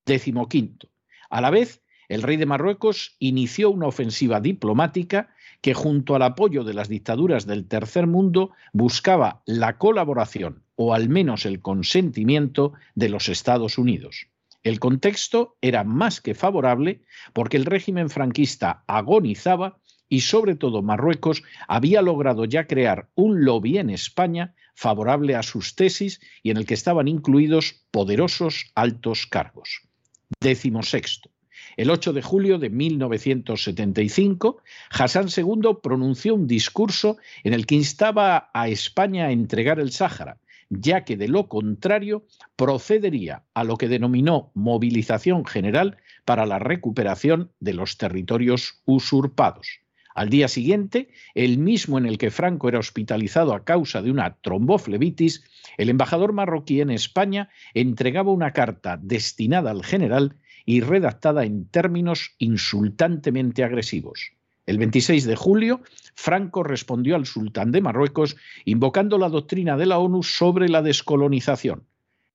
Décimo 0.05 0.47
quinto. 0.47 0.90
A 1.31 1.39
la 1.39 1.49
vez, 1.49 1.81
el 2.09 2.23
rey 2.23 2.35
de 2.35 2.45
Marruecos 2.45 3.15
inició 3.17 3.69
una 3.69 3.87
ofensiva 3.87 4.41
diplomática 4.41 5.33
que 5.61 5.73
junto 5.73 6.13
al 6.13 6.23
apoyo 6.23 6.65
de 6.65 6.73
las 6.73 6.89
dictaduras 6.89 7.45
del 7.45 7.69
tercer 7.69 8.05
mundo 8.05 8.51
buscaba 8.73 9.41
la 9.45 9.77
colaboración 9.77 10.65
o 10.75 10.93
al 10.93 11.07
menos 11.07 11.45
el 11.45 11.61
consentimiento 11.61 12.73
de 12.95 13.07
los 13.07 13.29
Estados 13.29 13.77
Unidos. 13.77 14.27
El 14.61 14.81
contexto 14.81 15.55
era 15.61 15.85
más 15.85 16.19
que 16.19 16.35
favorable 16.35 17.01
porque 17.31 17.55
el 17.55 17.65
régimen 17.65 18.09
franquista 18.09 18.83
agonizaba 18.85 19.79
y 20.09 20.21
sobre 20.21 20.55
todo 20.55 20.81
Marruecos 20.81 21.43
había 21.69 22.01
logrado 22.01 22.43
ya 22.43 22.67
crear 22.67 23.07
un 23.15 23.45
lobby 23.45 23.77
en 23.77 23.89
España 23.89 24.53
favorable 24.75 25.35
a 25.35 25.43
sus 25.43 25.75
tesis 25.75 26.19
y 26.43 26.51
en 26.51 26.57
el 26.57 26.65
que 26.65 26.73
estaban 26.73 27.07
incluidos 27.07 27.85
poderosos 27.89 28.69
altos 28.75 29.27
cargos. 29.27 29.90
Décimo 30.39 30.83
sexto. 30.83 31.29
El 31.77 31.89
8 31.89 32.13
de 32.13 32.21
julio 32.21 32.57
de 32.57 32.69
1975, 32.69 34.61
Hassan 34.91 35.27
II 35.35 35.77
pronunció 35.81 36.35
un 36.35 36.47
discurso 36.47 37.17
en 37.43 37.53
el 37.53 37.65
que 37.65 37.75
instaba 37.75 38.49
a 38.53 38.67
España 38.67 39.25
a 39.25 39.31
entregar 39.31 39.79
el 39.79 39.91
Sáhara, 39.91 40.37
ya 40.69 41.03
que 41.03 41.17
de 41.17 41.27
lo 41.27 41.47
contrario 41.47 42.25
procedería 42.55 43.43
a 43.53 43.63
lo 43.63 43.77
que 43.77 43.87
denominó 43.87 44.51
movilización 44.53 45.45
general 45.45 45.97
para 46.25 46.45
la 46.45 46.59
recuperación 46.59 47.51
de 47.59 47.73
los 47.73 47.97
territorios 47.97 48.81
usurpados. 48.85 49.80
Al 50.13 50.29
día 50.29 50.47
siguiente, 50.47 51.09
el 51.35 51.57
mismo 51.57 51.97
en 51.97 52.05
el 52.05 52.17
que 52.17 52.31
Franco 52.31 52.67
era 52.67 52.79
hospitalizado 52.79 53.53
a 53.53 53.63
causa 53.63 54.01
de 54.01 54.11
una 54.11 54.35
tromboflebitis, 54.41 55.43
el 55.77 55.89
embajador 55.89 56.33
marroquí 56.33 56.81
en 56.81 56.89
España 56.89 57.49
entregaba 57.73 58.31
una 58.31 58.51
carta 58.51 58.99
destinada 59.01 59.71
al 59.71 59.83
general 59.83 60.35
y 60.65 60.81
redactada 60.81 61.45
en 61.45 61.65
términos 61.65 62.35
insultantemente 62.37 63.63
agresivos. 63.63 64.33
El 64.65 64.77
26 64.77 65.25
de 65.25 65.35
julio, 65.35 65.81
Franco 66.13 66.63
respondió 66.63 67.15
al 67.15 67.25
sultán 67.25 67.71
de 67.71 67.81
Marruecos 67.81 68.37
invocando 68.63 69.17
la 69.17 69.29
doctrina 69.29 69.75
de 69.75 69.87
la 69.87 69.97
ONU 69.97 70.23
sobre 70.23 70.69
la 70.69 70.81
descolonización. 70.81 71.83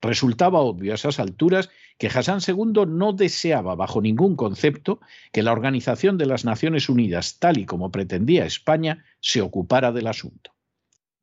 Resultaba 0.00 0.61
obvio 0.61 0.93
a 0.93 0.97
esas 0.97 1.19
alturas 1.19 1.71
que 1.99 2.09
Hassan 2.09 2.41
II 2.47 2.85
no 2.87 3.12
deseaba 3.12 3.75
bajo 3.75 4.00
ningún 4.00 4.37
concepto 4.37 5.00
que 5.33 5.43
la 5.43 5.53
Organización 5.53 6.19
de 6.19 6.26
las 6.26 6.45
Naciones 6.45 6.88
Unidas, 6.88 7.38
tal 7.38 7.59
y 7.59 7.65
como 7.65 7.91
pretendía 7.91 8.45
España, 8.45 9.05
se 9.21 9.41
ocupara 9.41 9.93
del 9.93 10.07
asunto. 10.07 10.55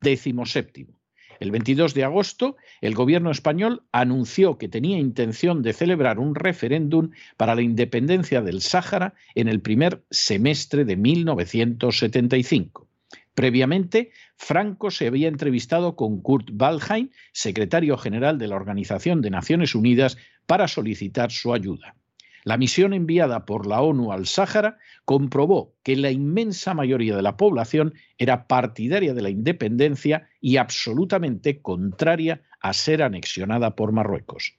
Décimo 0.00 0.44
séptimo. 0.44 1.00
El 1.40 1.50
22 1.50 1.94
de 1.94 2.04
agosto, 2.04 2.56
el 2.80 2.94
gobierno 2.94 3.30
español 3.30 3.82
anunció 3.92 4.56
que 4.58 4.68
tenía 4.68 4.98
intención 4.98 5.62
de 5.62 5.72
celebrar 5.72 6.18
un 6.18 6.34
referéndum 6.34 7.10
para 7.36 7.54
la 7.54 7.62
independencia 7.62 8.40
del 8.40 8.60
Sáhara 8.60 9.14
en 9.34 9.48
el 9.48 9.60
primer 9.60 10.04
semestre 10.10 10.84
de 10.84 10.96
1975. 10.96 12.88
Previamente, 13.34 14.12
Franco 14.36 14.90
se 14.90 15.06
había 15.08 15.28
entrevistado 15.28 15.96
con 15.96 16.20
Kurt 16.20 16.50
Waldheim, 16.52 17.10
secretario 17.32 17.98
general 17.98 18.38
de 18.38 18.48
la 18.48 18.56
Organización 18.56 19.20
de 19.22 19.30
Naciones 19.30 19.74
Unidas, 19.74 20.16
para 20.46 20.68
solicitar 20.68 21.32
su 21.32 21.52
ayuda. 21.52 21.96
La 22.44 22.58
misión 22.58 22.92
enviada 22.92 23.46
por 23.46 23.66
la 23.66 23.80
ONU 23.80 24.12
al 24.12 24.26
Sáhara 24.26 24.76
comprobó 25.06 25.74
que 25.82 25.96
la 25.96 26.10
inmensa 26.10 26.74
mayoría 26.74 27.16
de 27.16 27.22
la 27.22 27.38
población 27.38 27.94
era 28.18 28.46
partidaria 28.46 29.14
de 29.14 29.22
la 29.22 29.30
independencia 29.30 30.28
y 30.42 30.58
absolutamente 30.58 31.62
contraria 31.62 32.42
a 32.60 32.74
ser 32.74 33.02
anexionada 33.02 33.74
por 33.74 33.92
Marruecos. 33.92 34.56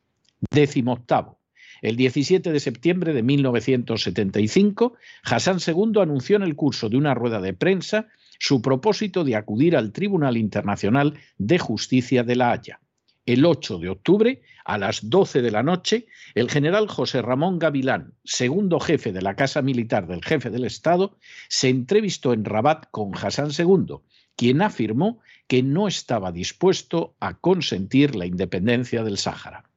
Décimo 0.52 0.94
octavo. 0.94 1.40
El 1.82 1.96
17 1.96 2.52
de 2.52 2.60
septiembre 2.60 3.14
de 3.14 3.22
1975, 3.22 4.96
Hassan 5.24 5.60
II 5.66 6.02
anunció 6.02 6.38
en 6.38 6.44
el 6.44 6.56
curso 6.56 6.90
de 6.90 6.98
una 6.98 7.14
rueda 7.14 7.40
de 7.40 7.54
prensa 7.54 8.08
su 8.40 8.62
propósito 8.62 9.24
de 9.24 9.36
acudir 9.36 9.76
al 9.76 9.92
Tribunal 9.92 10.38
Internacional 10.38 11.14
de 11.38 11.60
Justicia 11.60 12.24
de 12.24 12.36
La 12.36 12.52
Haya 12.52 12.80
el 13.26 13.46
8 13.46 13.80
de 13.80 13.90
octubre, 13.90 14.42
a 14.66 14.78
las 14.78 15.10
12 15.10 15.42
de 15.42 15.52
la 15.52 15.64
noche, 15.64 16.08
el 16.36 16.50
general 16.50 16.88
José 16.88 17.22
Ramón 17.22 17.60
Gavilán, 17.60 18.14
segundo 18.24 18.80
jefe 18.80 19.12
de 19.12 19.22
la 19.22 19.36
Casa 19.36 19.62
Militar 19.62 20.08
del 20.08 20.24
jefe 20.24 20.50
del 20.50 20.66
Estado, 20.66 21.18
se 21.50 21.70
entrevistó 21.70 22.34
en 22.34 22.46
Rabat 22.46 22.86
con 22.92 23.12
Hassan 23.16 23.50
II, 23.58 23.98
quien 24.36 24.62
afirmó 24.62 25.20
que 25.48 25.64
no 25.64 25.88
estaba 25.88 26.32
dispuesto 26.32 27.16
a 27.20 27.38
consentir 27.40 28.16
la 28.16 28.26
independencia 28.26 29.04
del 29.04 29.18
Sáhara. 29.18 29.70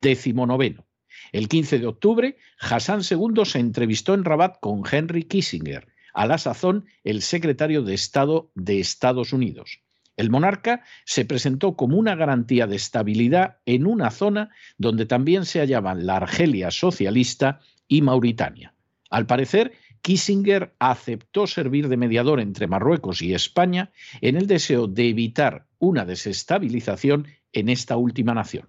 Décimo 0.00 0.46
noveno. 0.46 0.86
El 1.32 1.48
15 1.48 1.78
de 1.80 1.86
octubre, 1.86 2.36
Hassan 2.60 3.00
II 3.08 3.44
se 3.44 3.58
entrevistó 3.58 4.14
en 4.14 4.24
Rabat 4.24 4.58
con 4.60 4.82
Henry 4.90 5.24
Kissinger, 5.24 5.88
a 6.14 6.26
la 6.26 6.38
sazón 6.38 6.86
el 7.02 7.20
secretario 7.20 7.82
de 7.82 7.94
Estado 7.94 8.50
de 8.54 8.80
Estados 8.80 9.32
Unidos. 9.32 9.80
El 10.16 10.30
monarca 10.30 10.82
se 11.04 11.24
presentó 11.24 11.76
como 11.76 11.98
una 11.98 12.14
garantía 12.14 12.66
de 12.66 12.76
estabilidad 12.76 13.58
en 13.66 13.86
una 13.86 14.10
zona 14.10 14.50
donde 14.78 15.06
también 15.06 15.44
se 15.44 15.58
hallaban 15.58 16.06
la 16.06 16.16
Argelia 16.16 16.70
socialista 16.70 17.60
y 17.88 18.00
Mauritania. 18.02 18.74
Al 19.10 19.26
parecer, 19.26 19.72
Kissinger 20.02 20.74
aceptó 20.78 21.46
servir 21.46 21.88
de 21.88 21.96
mediador 21.96 22.38
entre 22.38 22.66
Marruecos 22.66 23.22
y 23.22 23.34
España 23.34 23.90
en 24.20 24.36
el 24.36 24.46
deseo 24.46 24.86
de 24.86 25.08
evitar 25.08 25.66
una 25.78 26.04
desestabilización 26.04 27.26
en 27.52 27.68
esta 27.68 27.96
última 27.96 28.34
nación. 28.34 28.68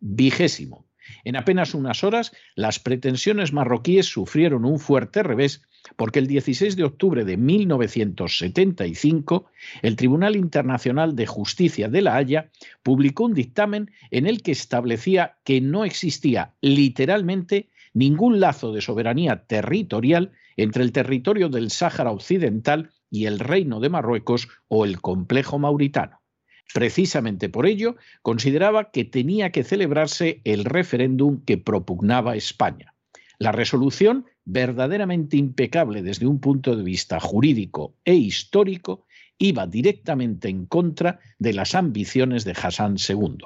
Vigésimo. 0.00 0.86
En 1.22 1.36
apenas 1.36 1.74
unas 1.74 2.02
horas, 2.02 2.32
las 2.56 2.78
pretensiones 2.78 3.52
marroquíes 3.52 4.06
sufrieron 4.06 4.64
un 4.64 4.78
fuerte 4.78 5.22
revés 5.22 5.62
porque 5.96 6.18
el 6.18 6.26
16 6.26 6.76
de 6.76 6.84
octubre 6.84 7.24
de 7.24 7.36
1975 7.36 9.46
el 9.82 9.96
Tribunal 9.96 10.36
Internacional 10.36 11.16
de 11.16 11.26
Justicia 11.26 11.88
de 11.88 12.02
La 12.02 12.16
Haya 12.16 12.50
publicó 12.82 13.24
un 13.24 13.34
dictamen 13.34 13.90
en 14.10 14.26
el 14.26 14.42
que 14.42 14.52
establecía 14.52 15.36
que 15.44 15.60
no 15.60 15.84
existía 15.84 16.54
literalmente 16.60 17.68
ningún 17.92 18.40
lazo 18.40 18.72
de 18.72 18.80
soberanía 18.80 19.44
territorial 19.46 20.32
entre 20.56 20.82
el 20.82 20.92
territorio 20.92 21.48
del 21.48 21.70
Sáhara 21.70 22.10
Occidental 22.10 22.90
y 23.10 23.26
el 23.26 23.38
Reino 23.38 23.80
de 23.80 23.88
Marruecos 23.88 24.48
o 24.68 24.84
el 24.84 25.00
complejo 25.00 25.58
mauritano. 25.58 26.20
Precisamente 26.72 27.48
por 27.48 27.66
ello, 27.66 27.96
consideraba 28.22 28.90
que 28.90 29.04
tenía 29.04 29.50
que 29.50 29.64
celebrarse 29.64 30.40
el 30.44 30.64
referéndum 30.64 31.44
que 31.44 31.58
propugnaba 31.58 32.36
España. 32.36 32.94
La 33.38 33.52
resolución, 33.52 34.26
verdaderamente 34.44 35.36
impecable 35.36 36.02
desde 36.02 36.26
un 36.26 36.40
punto 36.40 36.76
de 36.76 36.82
vista 36.82 37.20
jurídico 37.20 37.94
e 38.04 38.14
histórico, 38.14 39.06
iba 39.38 39.66
directamente 39.66 40.48
en 40.48 40.66
contra 40.66 41.20
de 41.38 41.52
las 41.52 41.74
ambiciones 41.74 42.44
de 42.44 42.52
Hassan 42.52 42.96
II. 42.96 43.38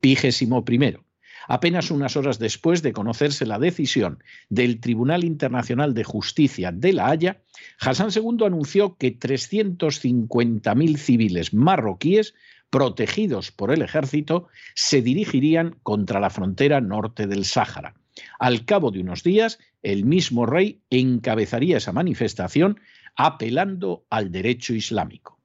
Vigésimo 0.00 0.64
primero. 0.64 1.04
Apenas 1.46 1.90
unas 1.90 2.16
horas 2.16 2.38
después 2.38 2.82
de 2.82 2.92
conocerse 2.92 3.44
la 3.44 3.58
decisión 3.58 4.22
del 4.48 4.80
Tribunal 4.80 5.24
Internacional 5.24 5.92
de 5.92 6.04
Justicia 6.04 6.72
de 6.72 6.94
La 6.94 7.08
Haya, 7.08 7.42
Hassan 7.78 8.10
II 8.14 8.46
anunció 8.46 8.96
que 8.96 9.18
350.000 9.18 10.96
civiles 10.96 11.52
marroquíes 11.52 12.34
protegidos 12.70 13.52
por 13.52 13.72
el 13.72 13.82
ejército 13.82 14.48
se 14.74 15.02
dirigirían 15.02 15.76
contra 15.82 16.18
la 16.18 16.30
frontera 16.30 16.80
norte 16.80 17.26
del 17.26 17.44
Sáhara. 17.44 17.94
Al 18.38 18.64
cabo 18.64 18.90
de 18.90 19.00
unos 19.00 19.22
días, 19.22 19.58
el 19.84 20.04
mismo 20.04 20.46
rey 20.46 20.80
encabezaría 20.90 21.76
esa 21.76 21.92
manifestación 21.92 22.80
apelando 23.14 24.04
al 24.10 24.32
derecho 24.32 24.74
islámico. 24.74 25.38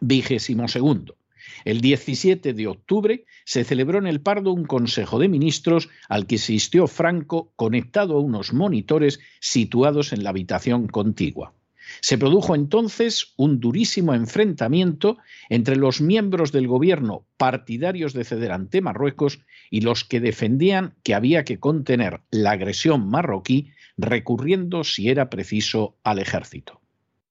Vigésimo 0.00 0.68
segundo. 0.68 1.16
El 1.64 1.80
17 1.80 2.52
de 2.52 2.66
octubre 2.66 3.24
se 3.44 3.64
celebró 3.64 3.98
en 3.98 4.06
el 4.06 4.20
Pardo 4.20 4.52
un 4.52 4.64
Consejo 4.64 5.18
de 5.18 5.28
Ministros 5.28 5.88
al 6.08 6.26
que 6.26 6.36
asistió 6.36 6.86
Franco 6.86 7.52
conectado 7.56 8.16
a 8.16 8.20
unos 8.20 8.52
monitores 8.52 9.18
situados 9.40 10.12
en 10.12 10.22
la 10.22 10.30
habitación 10.30 10.86
contigua. 10.86 11.54
Se 12.00 12.18
produjo 12.18 12.54
entonces 12.54 13.34
un 13.36 13.60
durísimo 13.60 14.14
enfrentamiento 14.14 15.18
entre 15.48 15.76
los 15.76 16.00
miembros 16.00 16.52
del 16.52 16.68
gobierno 16.68 17.26
partidarios 17.36 18.12
de 18.12 18.24
ceder 18.24 18.52
ante 18.52 18.80
Marruecos 18.80 19.40
y 19.70 19.80
los 19.80 20.04
que 20.04 20.20
defendían 20.20 20.94
que 21.02 21.14
había 21.14 21.44
que 21.44 21.58
contener 21.58 22.20
la 22.30 22.52
agresión 22.52 23.08
marroquí 23.08 23.70
recurriendo, 23.96 24.84
si 24.84 25.08
era 25.08 25.28
preciso, 25.28 25.96
al 26.04 26.18
ejército. 26.18 26.80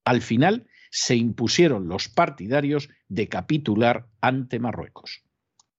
Al 0.03 0.21
final, 0.21 0.67
se 0.89 1.15
impusieron 1.15 1.87
los 1.87 2.09
partidarios 2.09 2.89
de 3.09 3.27
capitular 3.27 4.07
ante 4.21 4.59
Marruecos. 4.59 5.23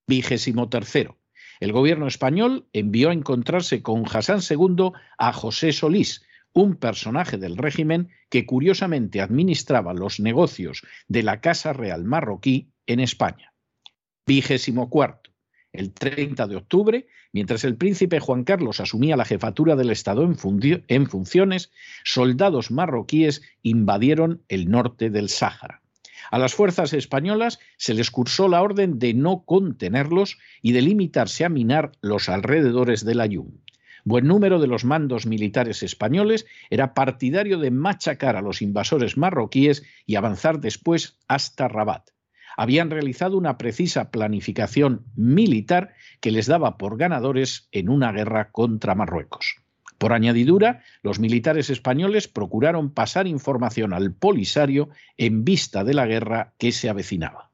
Vigésimo 0.06 0.68
tercero. 0.68 1.18
El 1.60 1.72
gobierno 1.72 2.06
español 2.06 2.66
envió 2.72 3.10
a 3.10 3.14
encontrarse 3.14 3.82
con 3.82 4.04
Hassan 4.06 4.40
II 4.48 4.92
a 5.18 5.32
José 5.32 5.72
Solís, 5.72 6.24
un 6.60 6.76
personaje 6.76 7.38
del 7.38 7.56
régimen 7.56 8.08
que 8.30 8.46
curiosamente 8.46 9.20
administraba 9.20 9.94
los 9.94 10.20
negocios 10.20 10.82
de 11.06 11.22
la 11.22 11.40
Casa 11.40 11.72
Real 11.72 12.04
marroquí 12.04 12.72
en 12.86 13.00
España. 13.00 13.54
Vigésimo 14.26 14.90
cuarto. 14.90 15.30
El 15.72 15.92
30 15.92 16.46
de 16.46 16.56
octubre, 16.56 17.06
mientras 17.32 17.62
el 17.62 17.76
príncipe 17.76 18.20
Juan 18.20 18.42
Carlos 18.42 18.80
asumía 18.80 19.16
la 19.16 19.24
jefatura 19.24 19.76
del 19.76 19.90
Estado 19.90 20.24
en, 20.24 21.06
funciones, 21.06 21.70
soldados 22.04 22.70
marroquíes 22.70 23.42
invadieron 23.62 24.42
el 24.48 24.70
norte 24.70 25.10
del 25.10 25.28
Sáhara. 25.28 25.82
A 26.30 26.38
las 26.38 26.54
fuerzas 26.54 26.92
españolas 26.92 27.60
se 27.76 27.94
les 27.94 28.10
cursó 28.10 28.48
la 28.48 28.62
orden 28.62 28.98
de 28.98 29.14
no 29.14 29.44
contenerlos 29.44 30.38
y 30.60 30.72
de 30.72 30.82
limitarse 30.82 31.44
a 31.44 31.48
minar 31.48 31.92
los 32.00 32.28
alrededores 32.28 33.04
del 33.04 33.20
Ayun. 33.20 33.62
Buen 34.04 34.26
número 34.26 34.58
de 34.58 34.66
los 34.66 34.84
mandos 34.84 35.26
militares 35.26 35.82
españoles 35.82 36.46
era 36.70 36.94
partidario 36.94 37.58
de 37.58 37.70
machacar 37.70 38.36
a 38.36 38.42
los 38.42 38.62
invasores 38.62 39.16
marroquíes 39.16 39.84
y 40.06 40.16
avanzar 40.16 40.60
después 40.60 41.18
hasta 41.28 41.68
Rabat 41.68 42.10
habían 42.58 42.90
realizado 42.90 43.38
una 43.38 43.56
precisa 43.56 44.10
planificación 44.10 45.04
militar 45.14 45.94
que 46.20 46.32
les 46.32 46.48
daba 46.48 46.76
por 46.76 46.98
ganadores 46.98 47.68
en 47.70 47.88
una 47.88 48.10
guerra 48.10 48.50
contra 48.50 48.96
Marruecos. 48.96 49.62
Por 49.96 50.12
añadidura, 50.12 50.82
los 51.02 51.20
militares 51.20 51.70
españoles 51.70 52.26
procuraron 52.26 52.90
pasar 52.90 53.28
información 53.28 53.92
al 53.92 54.12
Polisario 54.12 54.88
en 55.16 55.44
vista 55.44 55.84
de 55.84 55.94
la 55.94 56.06
guerra 56.06 56.52
que 56.58 56.72
se 56.72 56.88
avecinaba. 56.88 57.50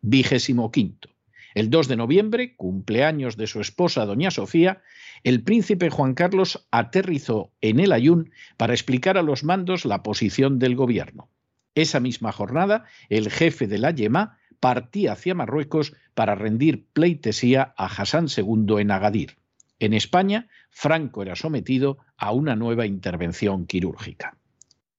Vigésimo 0.00 0.70
quinto. 0.70 1.08
El 1.56 1.70
2 1.70 1.88
de 1.88 1.96
noviembre, 1.96 2.54
cumpleaños 2.54 3.38
de 3.38 3.46
su 3.46 3.62
esposa 3.62 4.04
doña 4.04 4.30
Sofía, 4.30 4.82
el 5.24 5.42
príncipe 5.42 5.88
Juan 5.88 6.12
Carlos 6.12 6.68
aterrizó 6.70 7.50
en 7.62 7.80
el 7.80 7.92
Ayun 7.92 8.30
para 8.58 8.74
explicar 8.74 9.16
a 9.16 9.22
los 9.22 9.42
mandos 9.42 9.86
la 9.86 10.02
posición 10.02 10.58
del 10.58 10.76
gobierno. 10.76 11.30
Esa 11.74 11.98
misma 11.98 12.30
jornada, 12.30 12.84
el 13.08 13.30
jefe 13.30 13.66
de 13.66 13.78
la 13.78 13.90
Yema 13.90 14.36
partía 14.60 15.12
hacia 15.12 15.34
Marruecos 15.34 15.94
para 16.12 16.34
rendir 16.34 16.88
pleitesía 16.92 17.72
a 17.78 17.86
Hassan 17.86 18.26
II 18.36 18.74
en 18.78 18.90
Agadir. 18.90 19.38
En 19.78 19.94
España, 19.94 20.48
Franco 20.68 21.22
era 21.22 21.36
sometido 21.36 21.96
a 22.18 22.32
una 22.32 22.54
nueva 22.54 22.84
intervención 22.84 23.64
quirúrgica. 23.66 24.36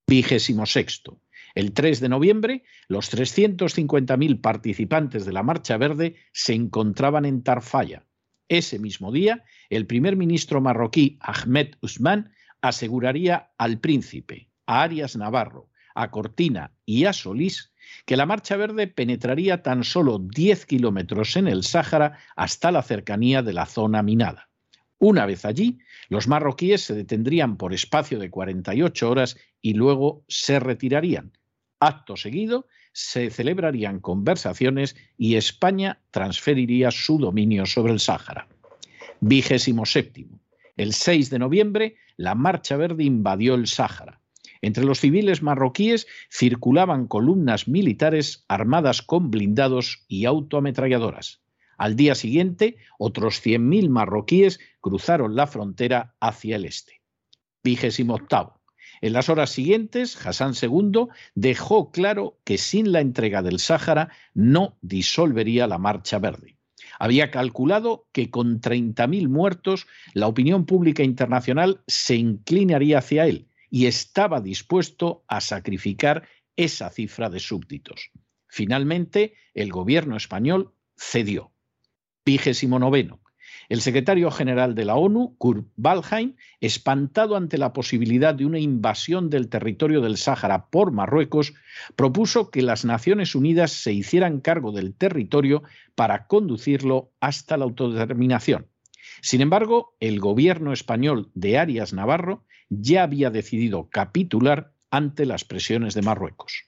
Vigésimo 0.08 0.65
sexto. 0.65 1.20
El 1.58 1.74
3 1.74 2.02
de 2.02 2.10
noviembre, 2.10 2.63
los 2.88 3.12
350.000 3.12 4.41
participantes 4.41 5.26
de 5.26 5.34
la 5.34 5.41
Marcha 5.41 5.76
Verde 5.78 6.15
se 6.32 6.54
encontraban 6.54 7.26
en 7.26 7.41
Tarfaya. 7.41 8.06
Ese 8.48 8.78
mismo 8.78 9.12
día, 9.12 9.43
el 9.72 9.88
primer 9.88 10.17
ministro 10.17 10.62
marroquí 10.62 11.17
Ahmed 11.20 11.74
Usman 11.82 12.32
aseguraría 12.62 13.54
al 13.58 13.80
príncipe, 13.80 14.52
a 14.67 14.84
Arias 14.84 15.15
Navarro, 15.15 15.72
a 15.96 16.12
Cortina 16.12 16.76
y 16.86 17.06
a 17.06 17.13
Solís 17.13 17.74
que 18.06 18.17
la 18.17 18.28
Marcha 18.28 18.56
Verde 18.56 18.86
penetraría 18.86 19.63
tan 19.63 19.84
solo 19.84 20.20
10 20.20 20.63
kilómetros 20.67 21.38
en 21.38 21.48
el 21.48 21.63
Sáhara 21.63 22.20
hasta 22.36 22.72
la 22.72 22.84
cercanía 22.84 23.41
de 23.41 23.54
la 23.54 23.65
zona 23.65 24.04
minada. 24.04 24.48
Una 25.00 25.26
vez 25.26 25.43
allí, 25.43 25.80
los 26.08 26.28
marroquíes 26.28 26.82
se 26.82 26.93
detendrían 26.93 27.58
por 27.58 27.74
espacio 27.74 28.20
de 28.20 28.30
48 28.30 29.10
horas 29.10 29.38
y 29.60 29.74
luego 29.74 30.24
se 30.28 30.60
retirarían. 30.60 31.34
Acto 31.80 32.18
seguido, 32.18 32.68
se 32.92 33.30
celebrarían 33.30 34.00
conversaciones 34.00 34.96
y 35.18 35.36
España 35.36 36.00
transferiría 36.12 36.90
su 36.92 37.20
dominio 37.20 37.66
sobre 37.66 37.94
el 37.94 38.00
Sáhara. 38.00 38.48
Vigésimo 39.20 39.86
séptimo. 39.86 40.40
El 40.76 40.94
6 40.94 41.30
de 41.30 41.40
noviembre, 41.40 41.96
la 42.18 42.36
Marcha 42.36 42.78
Verde 42.78 43.04
invadió 43.04 43.56
el 43.56 43.68
Sáhara. 43.68 44.20
Entre 44.62 44.84
los 44.84 45.00
civiles 45.00 45.44
marroquíes 45.44 46.08
circulaban 46.32 47.08
columnas 47.08 47.68
militares 47.68 48.44
armadas 48.48 49.02
con 49.02 49.30
blindados 49.30 50.04
y 50.08 50.26
autoametralladoras. 50.26 51.42
Al 51.78 51.96
día 51.96 52.16
siguiente, 52.16 52.78
otros 52.98 53.44
100.000 53.46 53.90
marroquíes 53.90 54.60
cruzaron 54.82 55.36
la 55.36 55.46
frontera 55.46 56.16
hacia 56.20 56.56
el 56.56 56.66
este. 56.66 57.02
Vigésimo 57.63 58.16
octavo. 58.16 58.57
En 59.02 59.14
las 59.14 59.30
horas 59.30 59.52
siguientes, 59.52 60.26
Hassan 60.26 60.54
II 60.60 61.08
dejó 61.36 61.92
claro 61.92 62.40
que 62.44 62.58
sin 62.58 62.92
la 62.92 63.02
entrega 63.02 63.42
del 63.42 63.60
Sáhara 63.60 64.10
no 64.34 64.78
disolvería 64.82 65.68
la 65.68 65.78
Marcha 65.78 66.20
Verde. 66.20 66.58
Había 67.00 67.30
calculado 67.32 68.08
que 68.12 68.32
con 68.32 68.60
30.000 68.60 69.30
muertos 69.30 69.88
la 70.14 70.28
opinión 70.28 70.66
pública 70.66 71.04
internacional 71.04 71.84
se 71.88 72.16
inclinaría 72.16 73.00
hacia 73.00 73.28
él 73.28 73.50
y 73.70 73.86
estaba 73.86 74.42
dispuesto 74.42 75.24
a 75.28 75.42
sacrificar 75.42 76.28
esa 76.56 76.90
cifra 76.90 77.30
de 77.30 77.40
súbditos. 77.40 78.12
Finalmente, 78.48 79.34
el 79.54 79.72
gobierno 79.72 80.18
español 80.18 80.74
cedió. 80.96 81.52
Vigésimo 82.26 82.80
noveno. 82.80 83.22
El 83.70 83.82
secretario 83.82 84.32
general 84.32 84.76
de 84.76 84.86
la 84.86 84.96
ONU, 84.96 85.36
Kurt 85.38 85.68
Waldheim, 85.78 86.36
espantado 86.62 87.36
ante 87.36 87.58
la 87.58 87.74
posibilidad 87.74 88.34
de 88.34 88.46
una 88.46 88.60
invasión 88.60 89.30
del 89.30 89.50
territorio 89.50 90.00
del 90.00 90.18
Sáhara 90.18 90.68
por 90.68 90.92
Marruecos, 90.92 91.54
propuso 91.96 92.50
que 92.50 92.62
las 92.62 92.86
Naciones 92.86 93.36
Unidas 93.36 93.72
se 93.72 93.92
hicieran 93.92 94.40
cargo 94.40 94.72
del 94.72 94.94
territorio 94.94 95.64
para 95.96 96.28
conducirlo 96.28 97.12
hasta 97.20 97.58
la 97.58 97.66
autodeterminación. 97.66 98.68
Sin 99.22 99.42
embargo, 99.42 99.96
el 100.00 100.20
gobierno 100.20 100.72
español 100.72 101.30
de 101.34 101.58
Arias 101.58 101.92
Navarro 101.92 102.46
ya 102.70 103.04
había 103.04 103.32
decidido 103.32 103.90
capitular 103.90 104.72
ante 104.92 105.26
las 105.26 105.44
presiones 105.44 105.94
de 105.94 106.04
Marruecos. 106.04 106.66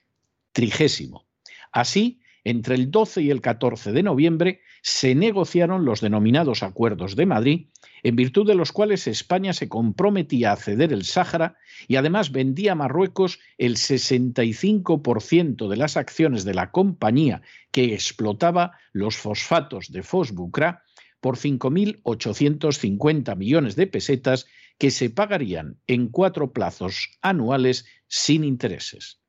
Trigésimo. 0.52 1.26
Así, 1.72 2.20
entre 2.44 2.74
el 2.74 2.90
12 2.90 3.22
y 3.22 3.30
el 3.30 3.40
14 3.40 3.92
de 3.92 4.02
noviembre 4.02 4.60
se 4.82 5.14
negociaron 5.14 5.84
los 5.84 6.00
denominados 6.00 6.62
Acuerdos 6.62 7.16
de 7.16 7.26
Madrid, 7.26 7.66
en 8.02 8.16
virtud 8.16 8.46
de 8.46 8.54
los 8.54 8.72
cuales 8.72 9.06
España 9.06 9.52
se 9.52 9.68
comprometía 9.68 10.52
a 10.52 10.56
ceder 10.56 10.92
el 10.92 11.04
Sáhara 11.04 11.56
y 11.86 11.96
además 11.96 12.32
vendía 12.32 12.72
a 12.72 12.76
Marruecos 12.76 13.38
el 13.58 13.76
65% 13.76 15.68
de 15.68 15.76
las 15.76 15.96
acciones 15.96 16.44
de 16.44 16.54
la 16.54 16.70
compañía 16.70 17.42
que 17.70 17.94
explotaba 17.94 18.72
los 18.92 19.16
fosfatos 19.16 19.92
de 19.92 20.02
Fosbucra 20.02 20.82
por 21.20 21.36
5.850 21.36 23.36
millones 23.36 23.76
de 23.76 23.86
pesetas 23.86 24.46
que 24.78 24.90
se 24.90 25.10
pagarían 25.10 25.78
en 25.86 26.08
cuatro 26.08 26.52
plazos 26.52 27.18
anuales 27.20 27.84
sin 28.08 28.44
intereses. 28.44 29.20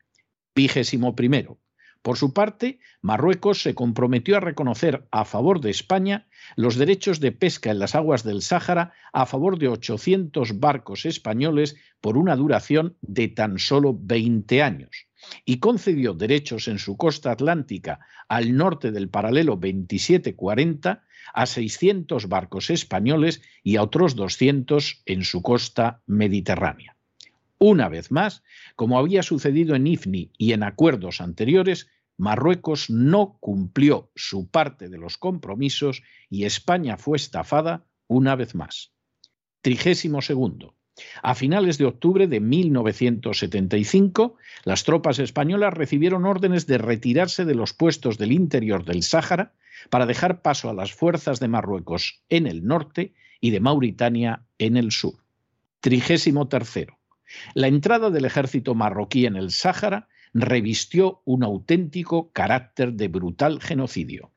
Vigésimo 0.56 1.16
primero. 1.16 1.60
Por 2.02 2.18
su 2.18 2.34
parte, 2.34 2.80
Marruecos 3.02 3.62
se 3.62 3.76
comprometió 3.76 4.38
a 4.38 4.40
reconocer 4.40 5.08
a 5.12 5.24
favor 5.24 5.62
de 5.62 5.70
España 5.70 6.28
los 6.56 6.76
derechos 6.76 7.20
de 7.20 7.32
pesca 7.32 7.70
en 7.70 7.78
las 7.78 7.94
aguas 7.94 8.24
del 8.24 8.42
Sáhara 8.42 8.94
a 9.14 9.28
favor 9.28 9.60
de 9.60 9.68
800 9.68 10.60
barcos 10.60 11.06
españoles 11.06 11.76
por 12.02 12.18
una 12.18 12.36
duración 12.36 12.98
de 13.02 13.28
tan 13.28 13.60
solo 13.60 13.96
20 14.00 14.64
años 14.64 15.08
y 15.46 15.60
concedió 15.60 16.16
derechos 16.16 16.68
en 16.68 16.80
su 16.80 16.98
costa 16.98 17.32
atlántica 17.32 18.00
al 18.28 18.58
norte 18.58 18.92
del 18.92 19.10
paralelo 19.10 19.54
2740 19.54 21.04
a 21.34 21.46
600 21.46 22.28
barcos 22.28 22.72
españoles 22.72 23.44
y 23.64 23.76
a 23.76 23.84
otros 23.84 24.16
200 24.16 25.04
en 25.06 25.24
su 25.24 25.44
costa 25.44 26.02
mediterránea. 26.08 26.96
Una 27.64 27.90
vez 27.90 28.10
más, 28.10 28.42
como 28.76 28.98
había 28.98 29.22
sucedido 29.22 29.76
en 29.76 29.86
IFNI 29.86 30.32
y 30.36 30.54
en 30.54 30.64
acuerdos 30.64 31.22
anteriores, 31.22 31.90
Marruecos 32.18 32.90
no 32.90 33.38
cumplió 33.40 34.10
su 34.16 34.50
parte 34.50 34.90
de 34.90 34.98
los 34.98 35.20
compromisos 35.20 36.02
y 36.28 36.46
España 36.46 36.98
fue 36.98 37.18
estafada 37.18 37.86
una 38.08 38.36
vez 38.36 38.56
más. 38.56 38.94
Trigésimo 39.62 40.24
segundo. 40.24 40.74
A 41.22 41.36
finales 41.36 41.78
de 41.78 41.86
octubre 41.86 42.26
de 42.26 42.40
1975, 42.40 44.38
las 44.64 44.84
tropas 44.84 45.20
españolas 45.20 45.76
recibieron 45.76 46.26
órdenes 46.26 46.66
de 46.66 46.80
retirarse 46.80 47.46
de 47.46 47.54
los 47.54 47.74
puestos 47.74 48.18
del 48.18 48.32
interior 48.32 48.86
del 48.86 49.04
Sáhara 49.04 49.54
para 49.92 50.08
dejar 50.08 50.42
paso 50.42 50.72
a 50.72 50.74
las 50.74 50.94
fuerzas 50.94 51.40
de 51.40 51.48
Marruecos 51.48 52.24
en 52.28 52.48
el 52.48 52.66
norte 52.66 53.14
y 53.40 53.52
de 53.52 53.60
Mauritania 53.60 54.48
en 54.58 54.78
el 54.78 54.92
sur. 54.92 55.14
Trigésimo 55.80 56.48
tercero. 56.48 57.01
La 57.54 57.68
entrada 57.68 58.10
del 58.10 58.26
ejército 58.26 58.76
marroquí 58.76 59.26
en 59.26 59.36
el 59.36 59.52
Sáhara 59.52 60.08
revistió 60.34 61.22
un 61.26 61.44
auténtico 61.44 62.32
carácter 62.32 62.94
de 62.94 63.08
brutal 63.08 63.62
genocidio. 63.62 64.32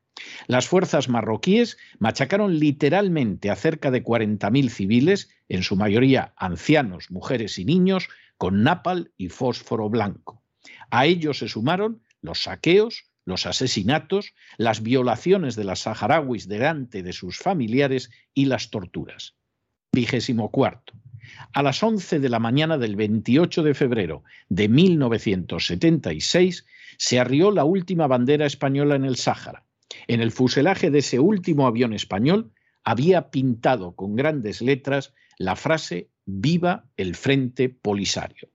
Las 0.46 0.68
fuerzas 0.68 1.08
marroquíes 1.08 1.76
machacaron 1.98 2.58
literalmente 2.58 3.50
a 3.50 3.56
cerca 3.56 3.90
de 3.90 4.02
40.000 4.02 4.68
civiles, 4.68 5.30
en 5.48 5.62
su 5.62 5.76
mayoría 5.76 6.32
ancianos, 6.36 7.10
mujeres 7.10 7.58
y 7.58 7.64
niños, 7.64 8.08
con 8.38 8.62
napal 8.62 9.12
y 9.16 9.28
fósforo 9.28 9.88
blanco. 9.88 10.42
A 10.90 11.06
ellos 11.06 11.38
se 11.38 11.48
sumaron 11.48 12.02
los 12.20 12.44
saqueos, 12.44 13.04
los 13.24 13.46
asesinatos, 13.46 14.34
las 14.56 14.82
violaciones 14.82 15.56
de 15.56 15.64
las 15.64 15.80
saharauis 15.80 16.48
delante 16.48 17.02
de 17.02 17.12
sus 17.12 17.38
familiares 17.38 18.10
y 18.34 18.46
las 18.46 18.70
torturas. 18.70 19.34
Vigésimo 19.92 20.50
cuarto. 20.50 20.94
A 21.52 21.62
las 21.62 21.82
11 21.82 22.20
de 22.20 22.28
la 22.28 22.38
mañana 22.38 22.78
del 22.78 22.96
28 22.96 23.62
de 23.62 23.74
febrero 23.74 24.24
de 24.48 24.68
1976 24.68 26.66
se 26.96 27.20
arrió 27.20 27.50
la 27.50 27.64
última 27.64 28.06
bandera 28.06 28.46
española 28.46 28.94
en 28.96 29.04
el 29.04 29.16
Sáhara. 29.16 29.64
En 30.06 30.20
el 30.20 30.32
fuselaje 30.32 30.90
de 30.90 30.98
ese 30.98 31.18
último 31.18 31.66
avión 31.66 31.92
español 31.92 32.52
había 32.84 33.30
pintado 33.30 33.94
con 33.94 34.16
grandes 34.16 34.60
letras 34.60 35.14
la 35.38 35.56
frase 35.56 36.08
Viva 36.26 36.84
el 36.96 37.14
Frente 37.14 37.68
Polisario. 37.68 38.48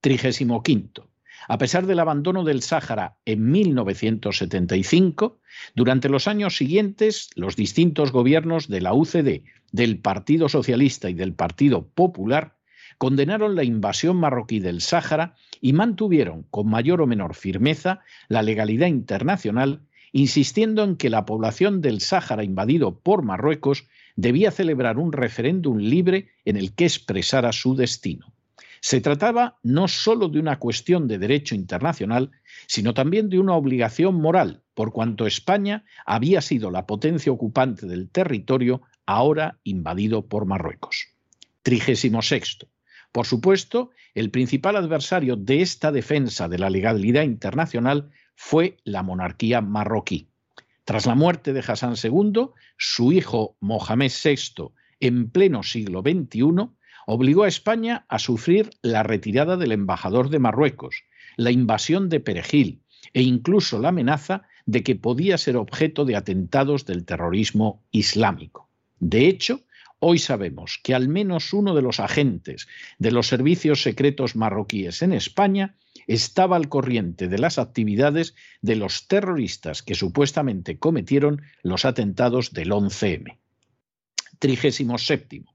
Trigésimo 0.00 0.62
quinto. 0.62 1.08
A 1.48 1.58
pesar 1.58 1.86
del 1.86 2.00
abandono 2.00 2.44
del 2.44 2.62
Sáhara 2.62 3.16
en 3.24 3.50
1975, 3.50 5.38
durante 5.74 6.08
los 6.08 6.26
años 6.26 6.56
siguientes 6.56 7.30
los 7.34 7.56
distintos 7.56 8.12
gobiernos 8.12 8.68
de 8.68 8.80
la 8.80 8.94
UCD, 8.94 9.42
del 9.72 9.98
Partido 9.98 10.48
Socialista 10.48 11.10
y 11.10 11.14
del 11.14 11.34
Partido 11.34 11.88
Popular 11.88 12.56
condenaron 12.96 13.56
la 13.56 13.64
invasión 13.64 14.16
marroquí 14.16 14.60
del 14.60 14.80
Sáhara 14.80 15.34
y 15.60 15.72
mantuvieron 15.72 16.44
con 16.44 16.68
mayor 16.68 17.00
o 17.00 17.06
menor 17.08 17.34
firmeza 17.34 18.00
la 18.28 18.42
legalidad 18.42 18.86
internacional, 18.86 19.80
insistiendo 20.12 20.84
en 20.84 20.96
que 20.96 21.10
la 21.10 21.24
población 21.24 21.80
del 21.80 22.00
Sáhara 22.00 22.44
invadido 22.44 23.00
por 23.00 23.22
Marruecos 23.22 23.88
debía 24.14 24.52
celebrar 24.52 24.98
un 24.98 25.12
referéndum 25.12 25.78
libre 25.78 26.28
en 26.44 26.56
el 26.56 26.72
que 26.74 26.84
expresara 26.84 27.52
su 27.52 27.74
destino. 27.74 28.33
Se 28.84 29.00
trataba 29.00 29.58
no 29.62 29.88
sólo 29.88 30.28
de 30.28 30.38
una 30.38 30.58
cuestión 30.58 31.08
de 31.08 31.16
derecho 31.16 31.54
internacional, 31.54 32.32
sino 32.66 32.92
también 32.92 33.30
de 33.30 33.38
una 33.38 33.54
obligación 33.54 34.16
moral, 34.16 34.62
por 34.74 34.92
cuanto 34.92 35.26
España 35.26 35.86
había 36.04 36.42
sido 36.42 36.70
la 36.70 36.84
potencia 36.84 37.32
ocupante 37.32 37.86
del 37.86 38.10
territorio 38.10 38.82
ahora 39.06 39.58
invadido 39.64 40.26
por 40.26 40.44
Marruecos. 40.44 41.14
Trigésimo 41.62 42.20
sexto. 42.20 42.68
Por 43.10 43.24
supuesto, 43.24 43.88
el 44.14 44.30
principal 44.30 44.76
adversario 44.76 45.36
de 45.36 45.62
esta 45.62 45.90
defensa 45.90 46.46
de 46.50 46.58
la 46.58 46.68
legalidad 46.68 47.22
internacional 47.22 48.10
fue 48.34 48.76
la 48.84 49.02
monarquía 49.02 49.62
marroquí. 49.62 50.28
Tras 50.84 51.06
la 51.06 51.14
muerte 51.14 51.54
de 51.54 51.64
Hassan 51.66 51.94
II, 52.04 52.50
su 52.76 53.12
hijo 53.12 53.56
Mohamed 53.60 54.12
VI, 54.22 54.74
en 55.00 55.30
pleno 55.30 55.62
siglo 55.62 56.02
XXI, 56.02 56.68
obligó 57.06 57.44
a 57.44 57.48
España 57.48 58.04
a 58.08 58.18
sufrir 58.18 58.70
la 58.82 59.02
retirada 59.02 59.56
del 59.56 59.72
embajador 59.72 60.30
de 60.30 60.38
Marruecos, 60.38 61.04
la 61.36 61.50
invasión 61.50 62.08
de 62.08 62.20
Perejil 62.20 62.82
e 63.12 63.22
incluso 63.22 63.78
la 63.78 63.88
amenaza 63.88 64.42
de 64.66 64.82
que 64.82 64.96
podía 64.96 65.38
ser 65.38 65.56
objeto 65.56 66.04
de 66.04 66.16
atentados 66.16 66.86
del 66.86 67.04
terrorismo 67.04 67.82
islámico. 67.90 68.70
De 68.98 69.26
hecho, 69.26 69.62
hoy 69.98 70.18
sabemos 70.18 70.80
que 70.82 70.94
al 70.94 71.08
menos 71.08 71.52
uno 71.52 71.74
de 71.74 71.82
los 71.82 72.00
agentes 72.00 72.66
de 72.98 73.10
los 73.10 73.26
servicios 73.26 73.82
secretos 73.82 74.36
marroquíes 74.36 75.02
en 75.02 75.12
España 75.12 75.76
estaba 76.06 76.56
al 76.56 76.68
corriente 76.68 77.28
de 77.28 77.38
las 77.38 77.58
actividades 77.58 78.34
de 78.60 78.76
los 78.76 79.06
terroristas 79.08 79.82
que 79.82 79.94
supuestamente 79.94 80.78
cometieron 80.78 81.42
los 81.62 81.84
atentados 81.84 82.52
del 82.52 82.70
11M. 82.70 83.38
Trigésimo 84.38 84.98
séptimo. 84.98 85.53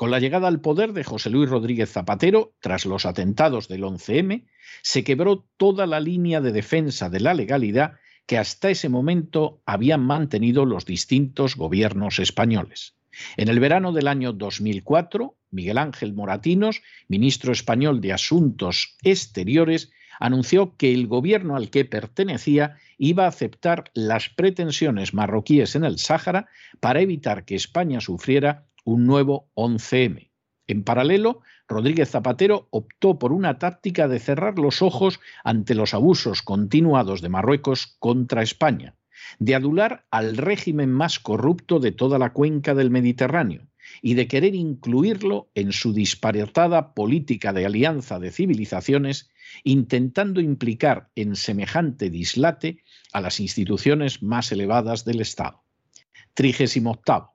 Con 0.00 0.10
la 0.10 0.18
llegada 0.18 0.48
al 0.48 0.62
poder 0.62 0.94
de 0.94 1.04
José 1.04 1.28
Luis 1.28 1.50
Rodríguez 1.50 1.92
Zapatero, 1.92 2.54
tras 2.60 2.86
los 2.86 3.04
atentados 3.04 3.68
del 3.68 3.82
11M, 3.82 4.46
se 4.80 5.04
quebró 5.04 5.46
toda 5.58 5.86
la 5.86 6.00
línea 6.00 6.40
de 6.40 6.52
defensa 6.52 7.10
de 7.10 7.20
la 7.20 7.34
legalidad 7.34 7.98
que 8.24 8.38
hasta 8.38 8.70
ese 8.70 8.88
momento 8.88 9.60
habían 9.66 10.00
mantenido 10.00 10.64
los 10.64 10.86
distintos 10.86 11.54
gobiernos 11.54 12.18
españoles. 12.18 12.94
En 13.36 13.48
el 13.48 13.60
verano 13.60 13.92
del 13.92 14.08
año 14.08 14.32
2004, 14.32 15.36
Miguel 15.50 15.76
Ángel 15.76 16.14
Moratinos, 16.14 16.80
ministro 17.08 17.52
español 17.52 18.00
de 18.00 18.14
Asuntos 18.14 18.96
Exteriores, 19.02 19.92
anunció 20.18 20.78
que 20.78 20.94
el 20.94 21.08
gobierno 21.08 21.56
al 21.56 21.68
que 21.68 21.84
pertenecía 21.84 22.78
iba 22.96 23.26
a 23.26 23.28
aceptar 23.28 23.90
las 23.92 24.30
pretensiones 24.30 25.12
marroquíes 25.12 25.74
en 25.74 25.84
el 25.84 25.98
Sáhara 25.98 26.48
para 26.80 27.02
evitar 27.02 27.44
que 27.44 27.54
España 27.54 28.00
sufriera 28.00 28.64
un 28.84 29.06
nuevo 29.06 29.50
11M. 29.54 30.30
En 30.66 30.84
paralelo, 30.84 31.40
Rodríguez 31.66 32.10
Zapatero 32.10 32.68
optó 32.70 33.18
por 33.18 33.32
una 33.32 33.58
táctica 33.58 34.06
de 34.06 34.20
cerrar 34.20 34.58
los 34.58 34.82
ojos 34.82 35.18
ante 35.42 35.74
los 35.74 35.94
abusos 35.94 36.42
continuados 36.42 37.22
de 37.22 37.28
Marruecos 37.28 37.96
contra 37.98 38.42
España, 38.42 38.94
de 39.38 39.54
adular 39.54 40.06
al 40.10 40.36
régimen 40.36 40.90
más 40.90 41.18
corrupto 41.18 41.80
de 41.80 41.92
toda 41.92 42.18
la 42.18 42.32
cuenca 42.32 42.74
del 42.74 42.90
Mediterráneo 42.90 43.66
y 44.02 44.14
de 44.14 44.28
querer 44.28 44.54
incluirlo 44.54 45.50
en 45.54 45.72
su 45.72 45.92
disparatada 45.92 46.94
política 46.94 47.52
de 47.52 47.66
alianza 47.66 48.18
de 48.18 48.30
civilizaciones, 48.30 49.30
intentando 49.64 50.40
implicar 50.40 51.10
en 51.16 51.34
semejante 51.34 52.10
dislate 52.10 52.84
a 53.12 53.20
las 53.20 53.40
instituciones 53.40 54.22
más 54.22 54.52
elevadas 54.52 55.04
del 55.04 55.20
Estado. 55.20 55.64
Trigésimo 56.34 56.92
octavo. 56.92 57.29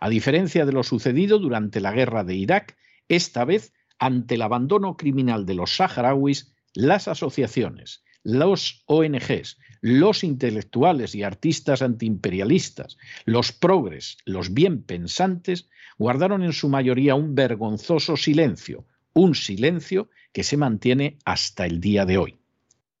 A 0.00 0.08
diferencia 0.08 0.66
de 0.66 0.72
lo 0.72 0.82
sucedido 0.82 1.38
durante 1.38 1.80
la 1.80 1.92
guerra 1.92 2.24
de 2.24 2.34
Irak, 2.34 2.76
esta 3.08 3.44
vez, 3.44 3.72
ante 3.98 4.34
el 4.34 4.42
abandono 4.42 4.96
criminal 4.96 5.46
de 5.46 5.54
los 5.54 5.76
saharauis, 5.76 6.54
las 6.74 7.08
asociaciones, 7.08 8.04
los 8.22 8.82
ONGs, 8.86 9.58
los 9.80 10.24
intelectuales 10.24 11.14
y 11.14 11.22
artistas 11.22 11.80
antiimperialistas, 11.80 12.98
los 13.24 13.52
progres, 13.52 14.18
los 14.24 14.52
bien 14.52 14.82
pensantes, 14.82 15.68
guardaron 15.96 16.42
en 16.42 16.52
su 16.52 16.68
mayoría 16.68 17.14
un 17.14 17.34
vergonzoso 17.34 18.16
silencio, 18.16 18.84
un 19.12 19.34
silencio 19.34 20.10
que 20.32 20.42
se 20.44 20.56
mantiene 20.56 21.18
hasta 21.24 21.66
el 21.66 21.80
día 21.80 22.04
de 22.04 22.18
hoy. 22.18 22.38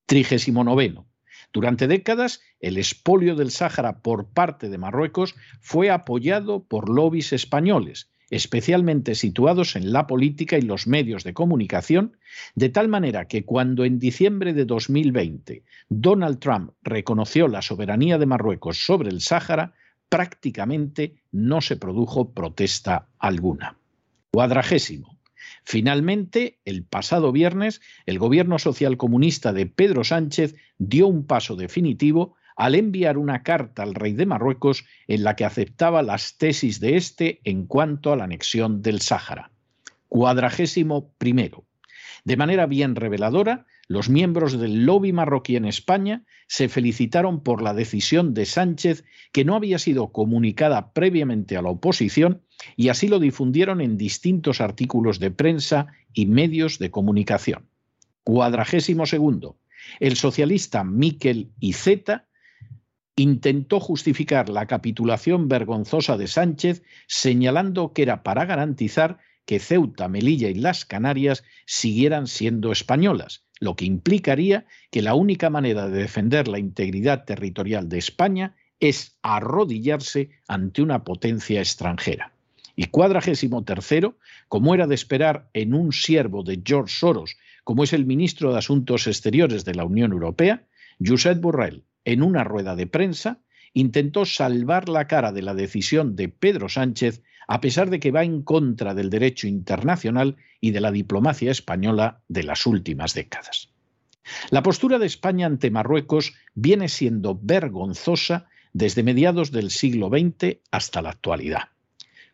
Trigésimo 0.06 0.64
noveno. 0.64 1.06
Durante 1.56 1.88
décadas, 1.88 2.42
el 2.60 2.76
expolio 2.76 3.34
del 3.34 3.50
Sáhara 3.50 4.02
por 4.02 4.26
parte 4.26 4.68
de 4.68 4.76
Marruecos 4.76 5.34
fue 5.62 5.88
apoyado 5.88 6.62
por 6.62 6.90
lobbies 6.90 7.32
españoles, 7.32 8.10
especialmente 8.28 9.14
situados 9.14 9.74
en 9.74 9.90
la 9.90 10.06
política 10.06 10.58
y 10.58 10.60
los 10.60 10.86
medios 10.86 11.24
de 11.24 11.32
comunicación, 11.32 12.18
de 12.56 12.68
tal 12.68 12.88
manera 12.88 13.26
que 13.26 13.46
cuando 13.46 13.86
en 13.86 13.98
diciembre 13.98 14.52
de 14.52 14.66
2020 14.66 15.64
Donald 15.88 16.40
Trump 16.40 16.72
reconoció 16.82 17.48
la 17.48 17.62
soberanía 17.62 18.18
de 18.18 18.26
Marruecos 18.26 18.84
sobre 18.84 19.08
el 19.08 19.22
Sáhara, 19.22 19.72
prácticamente 20.10 21.22
no 21.32 21.62
se 21.62 21.76
produjo 21.76 22.34
protesta 22.34 23.08
alguna. 23.18 23.78
Cuadragésimo. 24.30 25.15
Finalmente, 25.64 26.58
el 26.64 26.84
pasado 26.84 27.32
viernes, 27.32 27.80
el 28.06 28.18
gobierno 28.18 28.58
socialcomunista 28.58 29.52
de 29.52 29.66
Pedro 29.66 30.04
Sánchez 30.04 30.54
dio 30.78 31.06
un 31.06 31.26
paso 31.26 31.56
definitivo 31.56 32.36
al 32.56 32.74
enviar 32.74 33.18
una 33.18 33.42
carta 33.42 33.82
al 33.82 33.94
rey 33.94 34.14
de 34.14 34.26
Marruecos 34.26 34.84
en 35.06 35.24
la 35.24 35.36
que 35.36 35.44
aceptaba 35.44 36.02
las 36.02 36.38
tesis 36.38 36.80
de 36.80 36.96
éste 36.96 37.40
en 37.44 37.66
cuanto 37.66 38.12
a 38.12 38.16
la 38.16 38.24
anexión 38.24 38.82
del 38.82 39.00
Sáhara. 39.00 39.50
Cuadragésimo 40.08 41.12
primero. 41.18 41.64
De 42.26 42.36
manera 42.36 42.66
bien 42.66 42.96
reveladora, 42.96 43.66
los 43.86 44.08
miembros 44.08 44.58
del 44.58 44.84
lobby 44.84 45.12
marroquí 45.12 45.54
en 45.54 45.64
España 45.64 46.24
se 46.48 46.68
felicitaron 46.68 47.40
por 47.40 47.62
la 47.62 47.72
decisión 47.72 48.34
de 48.34 48.46
Sánchez 48.46 49.04
que 49.30 49.44
no 49.44 49.54
había 49.54 49.78
sido 49.78 50.10
comunicada 50.10 50.92
previamente 50.92 51.56
a 51.56 51.62
la 51.62 51.70
oposición 51.70 52.42
y 52.74 52.88
así 52.88 53.06
lo 53.06 53.20
difundieron 53.20 53.80
en 53.80 53.96
distintos 53.96 54.60
artículos 54.60 55.20
de 55.20 55.30
prensa 55.30 55.86
y 56.12 56.26
medios 56.26 56.80
de 56.80 56.90
comunicación. 56.90 57.68
Cuadragésimo 58.24 59.06
segundo. 59.06 59.56
El 60.00 60.16
socialista 60.16 60.82
Miquel 60.82 61.52
Iceta 61.60 62.26
intentó 63.14 63.78
justificar 63.78 64.48
la 64.48 64.66
capitulación 64.66 65.46
vergonzosa 65.46 66.16
de 66.16 66.26
Sánchez 66.26 66.82
señalando 67.06 67.92
que 67.92 68.02
era 68.02 68.24
para 68.24 68.46
garantizar 68.46 69.18
que 69.46 69.60
Ceuta, 69.60 70.08
Melilla 70.08 70.48
y 70.48 70.54
las 70.54 70.84
Canarias 70.84 71.44
siguieran 71.64 72.26
siendo 72.26 72.72
españolas, 72.72 73.44
lo 73.60 73.76
que 73.76 73.86
implicaría 73.86 74.66
que 74.90 75.02
la 75.02 75.14
única 75.14 75.48
manera 75.48 75.88
de 75.88 76.00
defender 76.00 76.48
la 76.48 76.58
integridad 76.58 77.24
territorial 77.24 77.88
de 77.88 77.98
España 77.98 78.56
es 78.80 79.16
arrodillarse 79.22 80.30
ante 80.48 80.82
una 80.82 81.04
potencia 81.04 81.60
extranjera. 81.60 82.32
Y 82.74 82.86
cuadragésimo 82.86 83.64
tercero, 83.64 84.18
como 84.48 84.74
era 84.74 84.86
de 84.86 84.94
esperar 84.94 85.48
en 85.54 85.72
un 85.72 85.92
siervo 85.92 86.42
de 86.42 86.60
George 86.62 86.94
Soros, 86.94 87.36
como 87.64 87.84
es 87.84 87.94
el 87.94 88.04
ministro 88.04 88.52
de 88.52 88.58
Asuntos 88.58 89.06
Exteriores 89.06 89.64
de 89.64 89.74
la 89.74 89.84
Unión 89.84 90.12
Europea, 90.12 90.66
Josep 91.04 91.40
Borrell, 91.40 91.84
en 92.04 92.22
una 92.22 92.44
rueda 92.44 92.76
de 92.76 92.86
prensa, 92.86 93.40
intentó 93.72 94.24
salvar 94.24 94.88
la 94.88 95.06
cara 95.06 95.32
de 95.32 95.42
la 95.42 95.54
decisión 95.54 96.16
de 96.16 96.28
Pedro 96.28 96.68
Sánchez 96.68 97.22
a 97.46 97.60
pesar 97.60 97.90
de 97.90 98.00
que 98.00 98.10
va 98.10 98.24
en 98.24 98.42
contra 98.42 98.94
del 98.94 99.10
derecho 99.10 99.46
internacional 99.46 100.36
y 100.60 100.70
de 100.72 100.80
la 100.80 100.90
diplomacia 100.90 101.50
española 101.50 102.20
de 102.28 102.42
las 102.42 102.66
últimas 102.66 103.14
décadas. 103.14 103.70
La 104.50 104.62
postura 104.62 104.98
de 104.98 105.06
España 105.06 105.46
ante 105.46 105.70
Marruecos 105.70 106.34
viene 106.54 106.88
siendo 106.88 107.38
vergonzosa 107.40 108.48
desde 108.72 109.02
mediados 109.02 109.52
del 109.52 109.70
siglo 109.70 110.08
XX 110.08 110.58
hasta 110.70 111.00
la 111.02 111.10
actualidad. 111.10 111.70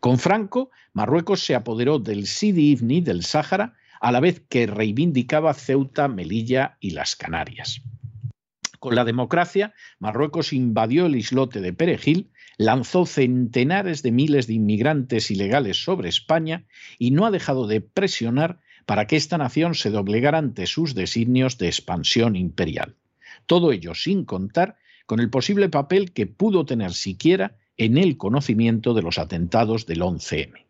Con 0.01 0.19
Franco, 0.19 0.71
Marruecos 0.95 1.45
se 1.45 1.55
apoderó 1.55 1.99
del 1.99 2.27
Sidi 2.27 2.73
Ifni 2.73 3.01
del 3.01 3.23
Sáhara 3.23 3.77
a 4.01 4.11
la 4.11 4.19
vez 4.19 4.43
que 4.49 4.67
reivindicaba 4.67 5.55
Ceuta, 5.55 6.09
Melilla 6.09 6.77
y 6.81 6.91
las 6.91 7.15
Canarias. 7.15 7.83
Con 8.81 8.97
la 8.97 9.05
democracia, 9.05 9.75
Marruecos 10.01 10.53
invadió 10.53 11.07
el 11.07 11.15
islote 11.15 11.61
de 11.61 11.73
Perejil, 11.73 12.32
lanzó 12.59 13.07
centenares 13.07 14.03
de 14.03 14.13
miles 14.13 14.47
de 14.47 14.55
inmigrantes 14.55 15.31
ilegales 15.31 15.83
sobre 15.83 16.09
España 16.09 16.65
y 16.99 17.11
no 17.11 17.27
ha 17.27 17.31
dejado 17.31 17.67
de 17.67 17.81
presionar 17.81 18.61
para 18.87 19.07
que 19.07 19.17
esta 19.17 19.39
nación 19.39 19.75
se 19.75 19.91
doblegara 19.91 20.39
ante 20.39 20.67
sus 20.67 20.95
designios 20.95 21.59
de 21.59 21.69
expansión 21.69 22.37
imperial. 22.37 22.97
Todo 23.47 23.73
ello 23.73 23.95
sin 23.95 24.25
contar 24.25 24.77
con 25.07 25.21
el 25.21 25.31
posible 25.31 25.69
papel 25.69 26.13
que 26.13 26.27
pudo 26.27 26.65
tener 26.65 26.93
siquiera 26.93 27.57
en 27.77 27.99
el 27.99 28.17
conocimiento 28.17 28.95
de 28.95 29.03
los 29.03 29.19
atentados 29.19 29.87
del 29.87 30.03
11M. 30.03 30.67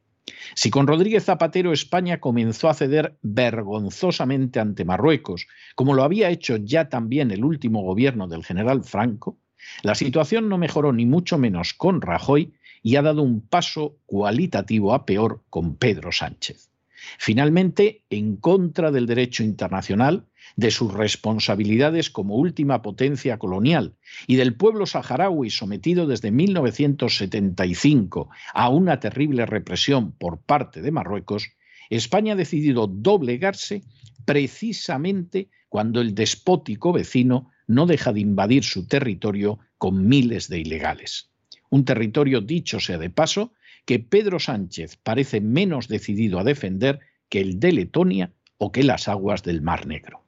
Si 0.55 0.71
con 0.71 0.87
Rodríguez 0.87 1.25
Zapatero 1.25 1.73
España 1.73 2.21
comenzó 2.21 2.68
a 2.68 2.75
ceder 2.75 3.18
vergonzosamente 3.23 4.61
ante 4.61 4.85
Marruecos, 4.85 5.47
como 5.75 5.95
lo 5.95 6.05
había 6.05 6.31
hecho 6.31 6.57
ya 6.57 6.88
también 6.88 7.31
el 7.31 7.45
último 7.45 7.83
gobierno 7.83 8.29
del 8.29 8.45
general 8.45 8.85
Franco, 8.85 9.38
la 9.83 9.94
situación 9.94 10.48
no 10.48 10.59
mejoró 10.59 10.92
ni 10.92 11.07
mucho 11.07 11.38
menos 11.38 11.75
con 11.75 12.01
Rajoy 12.01 12.53
y 12.83 12.96
ha 12.96 13.03
dado 13.03 13.22
un 13.22 13.40
paso 13.40 13.96
cualitativo 14.07 14.94
a 14.94 15.07
peor 15.07 15.42
con 15.51 15.77
Pedro 15.77 16.12
Sánchez. 16.12 16.70
Finalmente, 17.18 18.05
en 18.11 18.37
contra 18.37 18.92
del 18.92 19.07
derecho 19.07 19.42
internacional, 19.42 20.27
de 20.57 20.70
sus 20.70 20.92
responsabilidades 20.92 22.11
como 22.11 22.37
última 22.37 22.83
potencia 22.83 23.38
colonial 23.38 23.94
y 24.27 24.37
del 24.37 24.55
pueblo 24.55 24.85
saharaui 24.87 25.48
sometido 25.51 26.07
desde 26.07 26.31
1975 26.31 28.29
a 28.55 28.68
una 28.68 29.01
terrible 29.01 29.46
represión 29.46 30.12
por 30.12 30.40
parte 30.40 30.83
de 30.83 30.90
Marruecos, 30.90 31.48
España 31.90 32.35
ha 32.35 32.37
decidido 32.37 32.87
doblegarse 32.87 33.83
precisamente 34.25 35.48
cuando 35.68 36.01
el 36.01 36.14
despótico 36.14 36.92
vecino 36.92 37.51
no 37.66 37.87
deja 37.87 38.12
de 38.12 38.20
invadir 38.20 38.64
su 38.64 38.87
territorio 38.87 39.59
con 39.79 40.07
miles 40.07 40.48
de 40.48 40.61
ilegales. 40.61 41.31
Un 41.70 41.85
territorio, 41.85 42.40
dicho 42.40 42.81
sea 42.81 42.98
de 42.98 43.11
paso, 43.11 43.53
que 43.85 43.98
Pedro 43.98 44.38
Sánchez 44.38 44.98
parece 45.03 45.40
menos 45.40 45.88
decidido 45.88 46.38
a 46.38 46.44
defender 46.44 47.01
que 47.29 47.40
el 47.40 47.59
de 47.59 47.72
Letonia 47.72 48.33
o 48.59 48.70
que 48.72 48.83
las 48.83 49.09
aguas 49.09 49.42
del 49.42 49.62
Mar 49.62 49.87
Negro. 49.87 50.22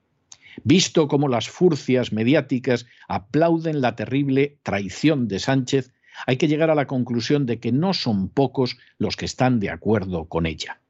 Visto 0.62 1.08
cómo 1.08 1.28
las 1.28 1.48
furcias 1.48 2.12
mediáticas 2.12 2.86
aplauden 3.08 3.80
la 3.80 3.96
terrible 3.96 4.58
traición 4.62 5.28
de 5.28 5.38
Sánchez, 5.38 5.92
hay 6.26 6.36
que 6.36 6.48
llegar 6.48 6.70
a 6.70 6.74
la 6.74 6.86
conclusión 6.86 7.44
de 7.46 7.58
que 7.58 7.72
no 7.72 7.92
son 7.92 8.28
pocos 8.28 8.78
los 8.98 9.16
que 9.16 9.24
están 9.24 9.60
de 9.60 9.70
acuerdo 9.70 10.26
con 10.26 10.46
ella. 10.46 10.80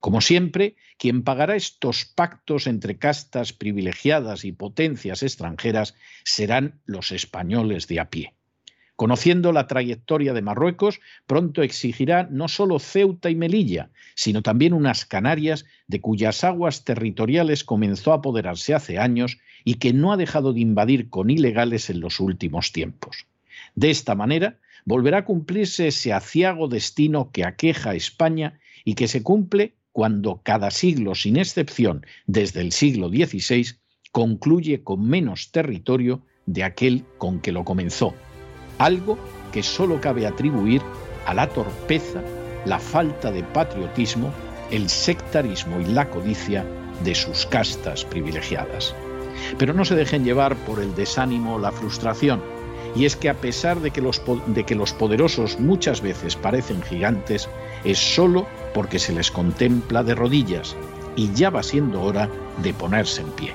Como 0.00 0.20
siempre, 0.20 0.76
quien 0.96 1.22
pagará 1.22 1.56
estos 1.56 2.04
pactos 2.04 2.66
entre 2.66 2.98
castas 2.98 3.52
privilegiadas 3.52 4.44
y 4.44 4.52
potencias 4.52 5.22
extranjeras 5.22 5.94
serán 6.24 6.80
los 6.86 7.10
españoles 7.10 7.88
de 7.88 8.00
a 8.00 8.08
pie. 8.08 8.34
Conociendo 8.94 9.52
la 9.52 9.68
trayectoria 9.68 10.32
de 10.32 10.42
Marruecos, 10.42 11.00
pronto 11.26 11.62
exigirá 11.62 12.28
no 12.30 12.48
solo 12.48 12.80
Ceuta 12.80 13.30
y 13.30 13.36
Melilla, 13.36 13.90
sino 14.16 14.42
también 14.42 14.72
unas 14.72 15.04
Canarias 15.04 15.66
de 15.86 16.00
cuyas 16.00 16.42
aguas 16.42 16.82
territoriales 16.82 17.62
comenzó 17.62 18.12
a 18.12 18.16
apoderarse 18.16 18.74
hace 18.74 18.98
años 18.98 19.38
y 19.64 19.74
que 19.74 19.92
no 19.92 20.12
ha 20.12 20.16
dejado 20.16 20.52
de 20.52 20.60
invadir 20.60 21.10
con 21.10 21.30
ilegales 21.30 21.90
en 21.90 22.00
los 22.00 22.18
últimos 22.18 22.72
tiempos. 22.72 23.26
De 23.76 23.90
esta 23.90 24.16
manera, 24.16 24.58
volverá 24.84 25.18
a 25.18 25.24
cumplirse 25.24 25.88
ese 25.88 26.12
aciago 26.12 26.66
destino 26.66 27.30
que 27.30 27.44
aqueja 27.44 27.90
a 27.90 27.94
España 27.94 28.58
y 28.84 28.94
que 28.94 29.06
se 29.06 29.22
cumple 29.22 29.74
cuando 29.98 30.42
cada 30.44 30.70
siglo, 30.70 31.16
sin 31.16 31.36
excepción, 31.36 32.06
desde 32.28 32.60
el 32.60 32.70
siglo 32.70 33.08
XVI, 33.08 33.66
concluye 34.12 34.84
con 34.84 35.08
menos 35.08 35.50
territorio 35.50 36.22
de 36.46 36.62
aquel 36.62 37.04
con 37.18 37.40
que 37.40 37.50
lo 37.50 37.64
comenzó 37.64 38.14
algo 38.78 39.18
que 39.50 39.64
solo 39.64 40.00
cabe 40.00 40.24
atribuir 40.24 40.82
a 41.26 41.34
la 41.34 41.48
torpeza, 41.48 42.22
la 42.64 42.78
falta 42.78 43.32
de 43.32 43.42
patriotismo, 43.42 44.32
el 44.70 44.88
sectarismo 44.88 45.80
y 45.80 45.86
la 45.86 46.08
codicia 46.08 46.64
de 47.02 47.16
sus 47.16 47.44
castas 47.46 48.04
privilegiadas. 48.04 48.94
Pero 49.58 49.74
no 49.74 49.84
se 49.84 49.96
dejen 49.96 50.22
llevar 50.22 50.54
por 50.58 50.80
el 50.80 50.94
desánimo 50.94 51.56
o 51.56 51.58
la 51.58 51.72
frustración, 51.72 52.40
y 52.94 53.04
es 53.04 53.16
que 53.16 53.28
a 53.28 53.34
pesar 53.34 53.80
de 53.80 53.90
que, 53.90 54.00
los, 54.00 54.22
de 54.46 54.64
que 54.64 54.74
los 54.74 54.92
poderosos 54.92 55.58
muchas 55.60 56.00
veces 56.00 56.36
parecen 56.36 56.82
gigantes, 56.82 57.48
es 57.84 57.98
solo 57.98 58.46
porque 58.74 58.98
se 58.98 59.12
les 59.12 59.30
contempla 59.30 60.02
de 60.02 60.14
rodillas, 60.14 60.76
y 61.16 61.32
ya 61.32 61.50
va 61.50 61.62
siendo 61.62 62.02
hora 62.02 62.28
de 62.62 62.72
ponerse 62.72 63.22
en 63.22 63.30
pie. 63.30 63.52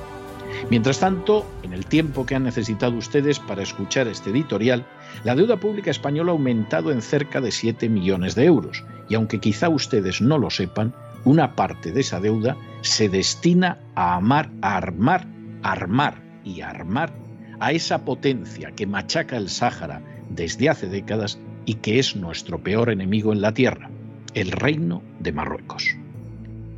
Mientras 0.70 1.00
tanto, 1.00 1.46
en 1.64 1.74
el 1.74 1.86
tiempo 1.86 2.26
que 2.26 2.36
han 2.36 2.44
necesitado 2.44 2.96
ustedes 2.98 3.40
para 3.40 3.64
escuchar 3.64 4.08
este 4.08 4.30
editorial, 4.30 4.86
la 5.24 5.36
deuda 5.36 5.58
pública 5.58 5.92
española 5.92 6.32
ha 6.32 6.34
aumentado 6.34 6.92
en 6.92 7.02
cerca 7.02 7.42
de 7.42 7.52
7 7.52 7.90
millones 7.90 8.36
de 8.36 8.46
euros 8.46 8.84
y 9.10 9.16
aunque 9.16 9.40
quizá 9.40 9.70
ustedes 9.70 10.22
no 10.22 10.38
lo 10.38 10.50
sepan, 10.50 10.94
una 11.26 11.56
parte 11.56 11.92
de 11.92 12.02
esa 12.02 12.20
deuda 12.20 12.58
se 12.82 13.10
destina 13.10 13.80
a 13.96 14.16
amar, 14.16 14.50
a 14.62 14.78
armar, 14.78 15.26
armar 15.64 16.22
y 16.44 16.62
armar 16.62 17.23
a 17.64 17.72
esa 17.72 18.04
potencia 18.04 18.74
que 18.76 18.86
machaca 18.86 19.38
el 19.38 19.48
Sáhara 19.48 20.02
desde 20.30 20.68
hace 20.68 20.88
décadas 20.88 21.40
y 21.66 21.76
que 21.76 21.98
es 21.98 22.14
nuestro 22.14 22.62
peor 22.62 22.90
enemigo 22.90 23.32
en 23.32 23.40
la 23.40 23.54
tierra, 23.54 23.90
el 24.34 24.52
reino 24.52 25.02
de 25.22 25.32
Marruecos. 25.32 25.96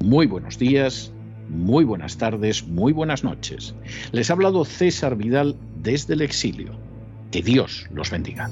Muy 0.04 0.28
buenos 0.28 0.60
días, 0.60 1.12
muy 1.50 1.86
buenas 1.86 2.18
tardes, 2.18 2.68
muy 2.68 2.94
buenas 2.94 3.24
noches. 3.24 3.74
Les 4.12 4.30
ha 4.30 4.34
hablado 4.34 4.64
César 4.64 5.16
Vidal 5.16 5.56
desde 5.82 6.14
el 6.14 6.22
exilio. 6.22 6.78
Que 7.32 7.42
Dios 7.42 7.88
los 7.90 8.12
bendiga. 8.12 8.52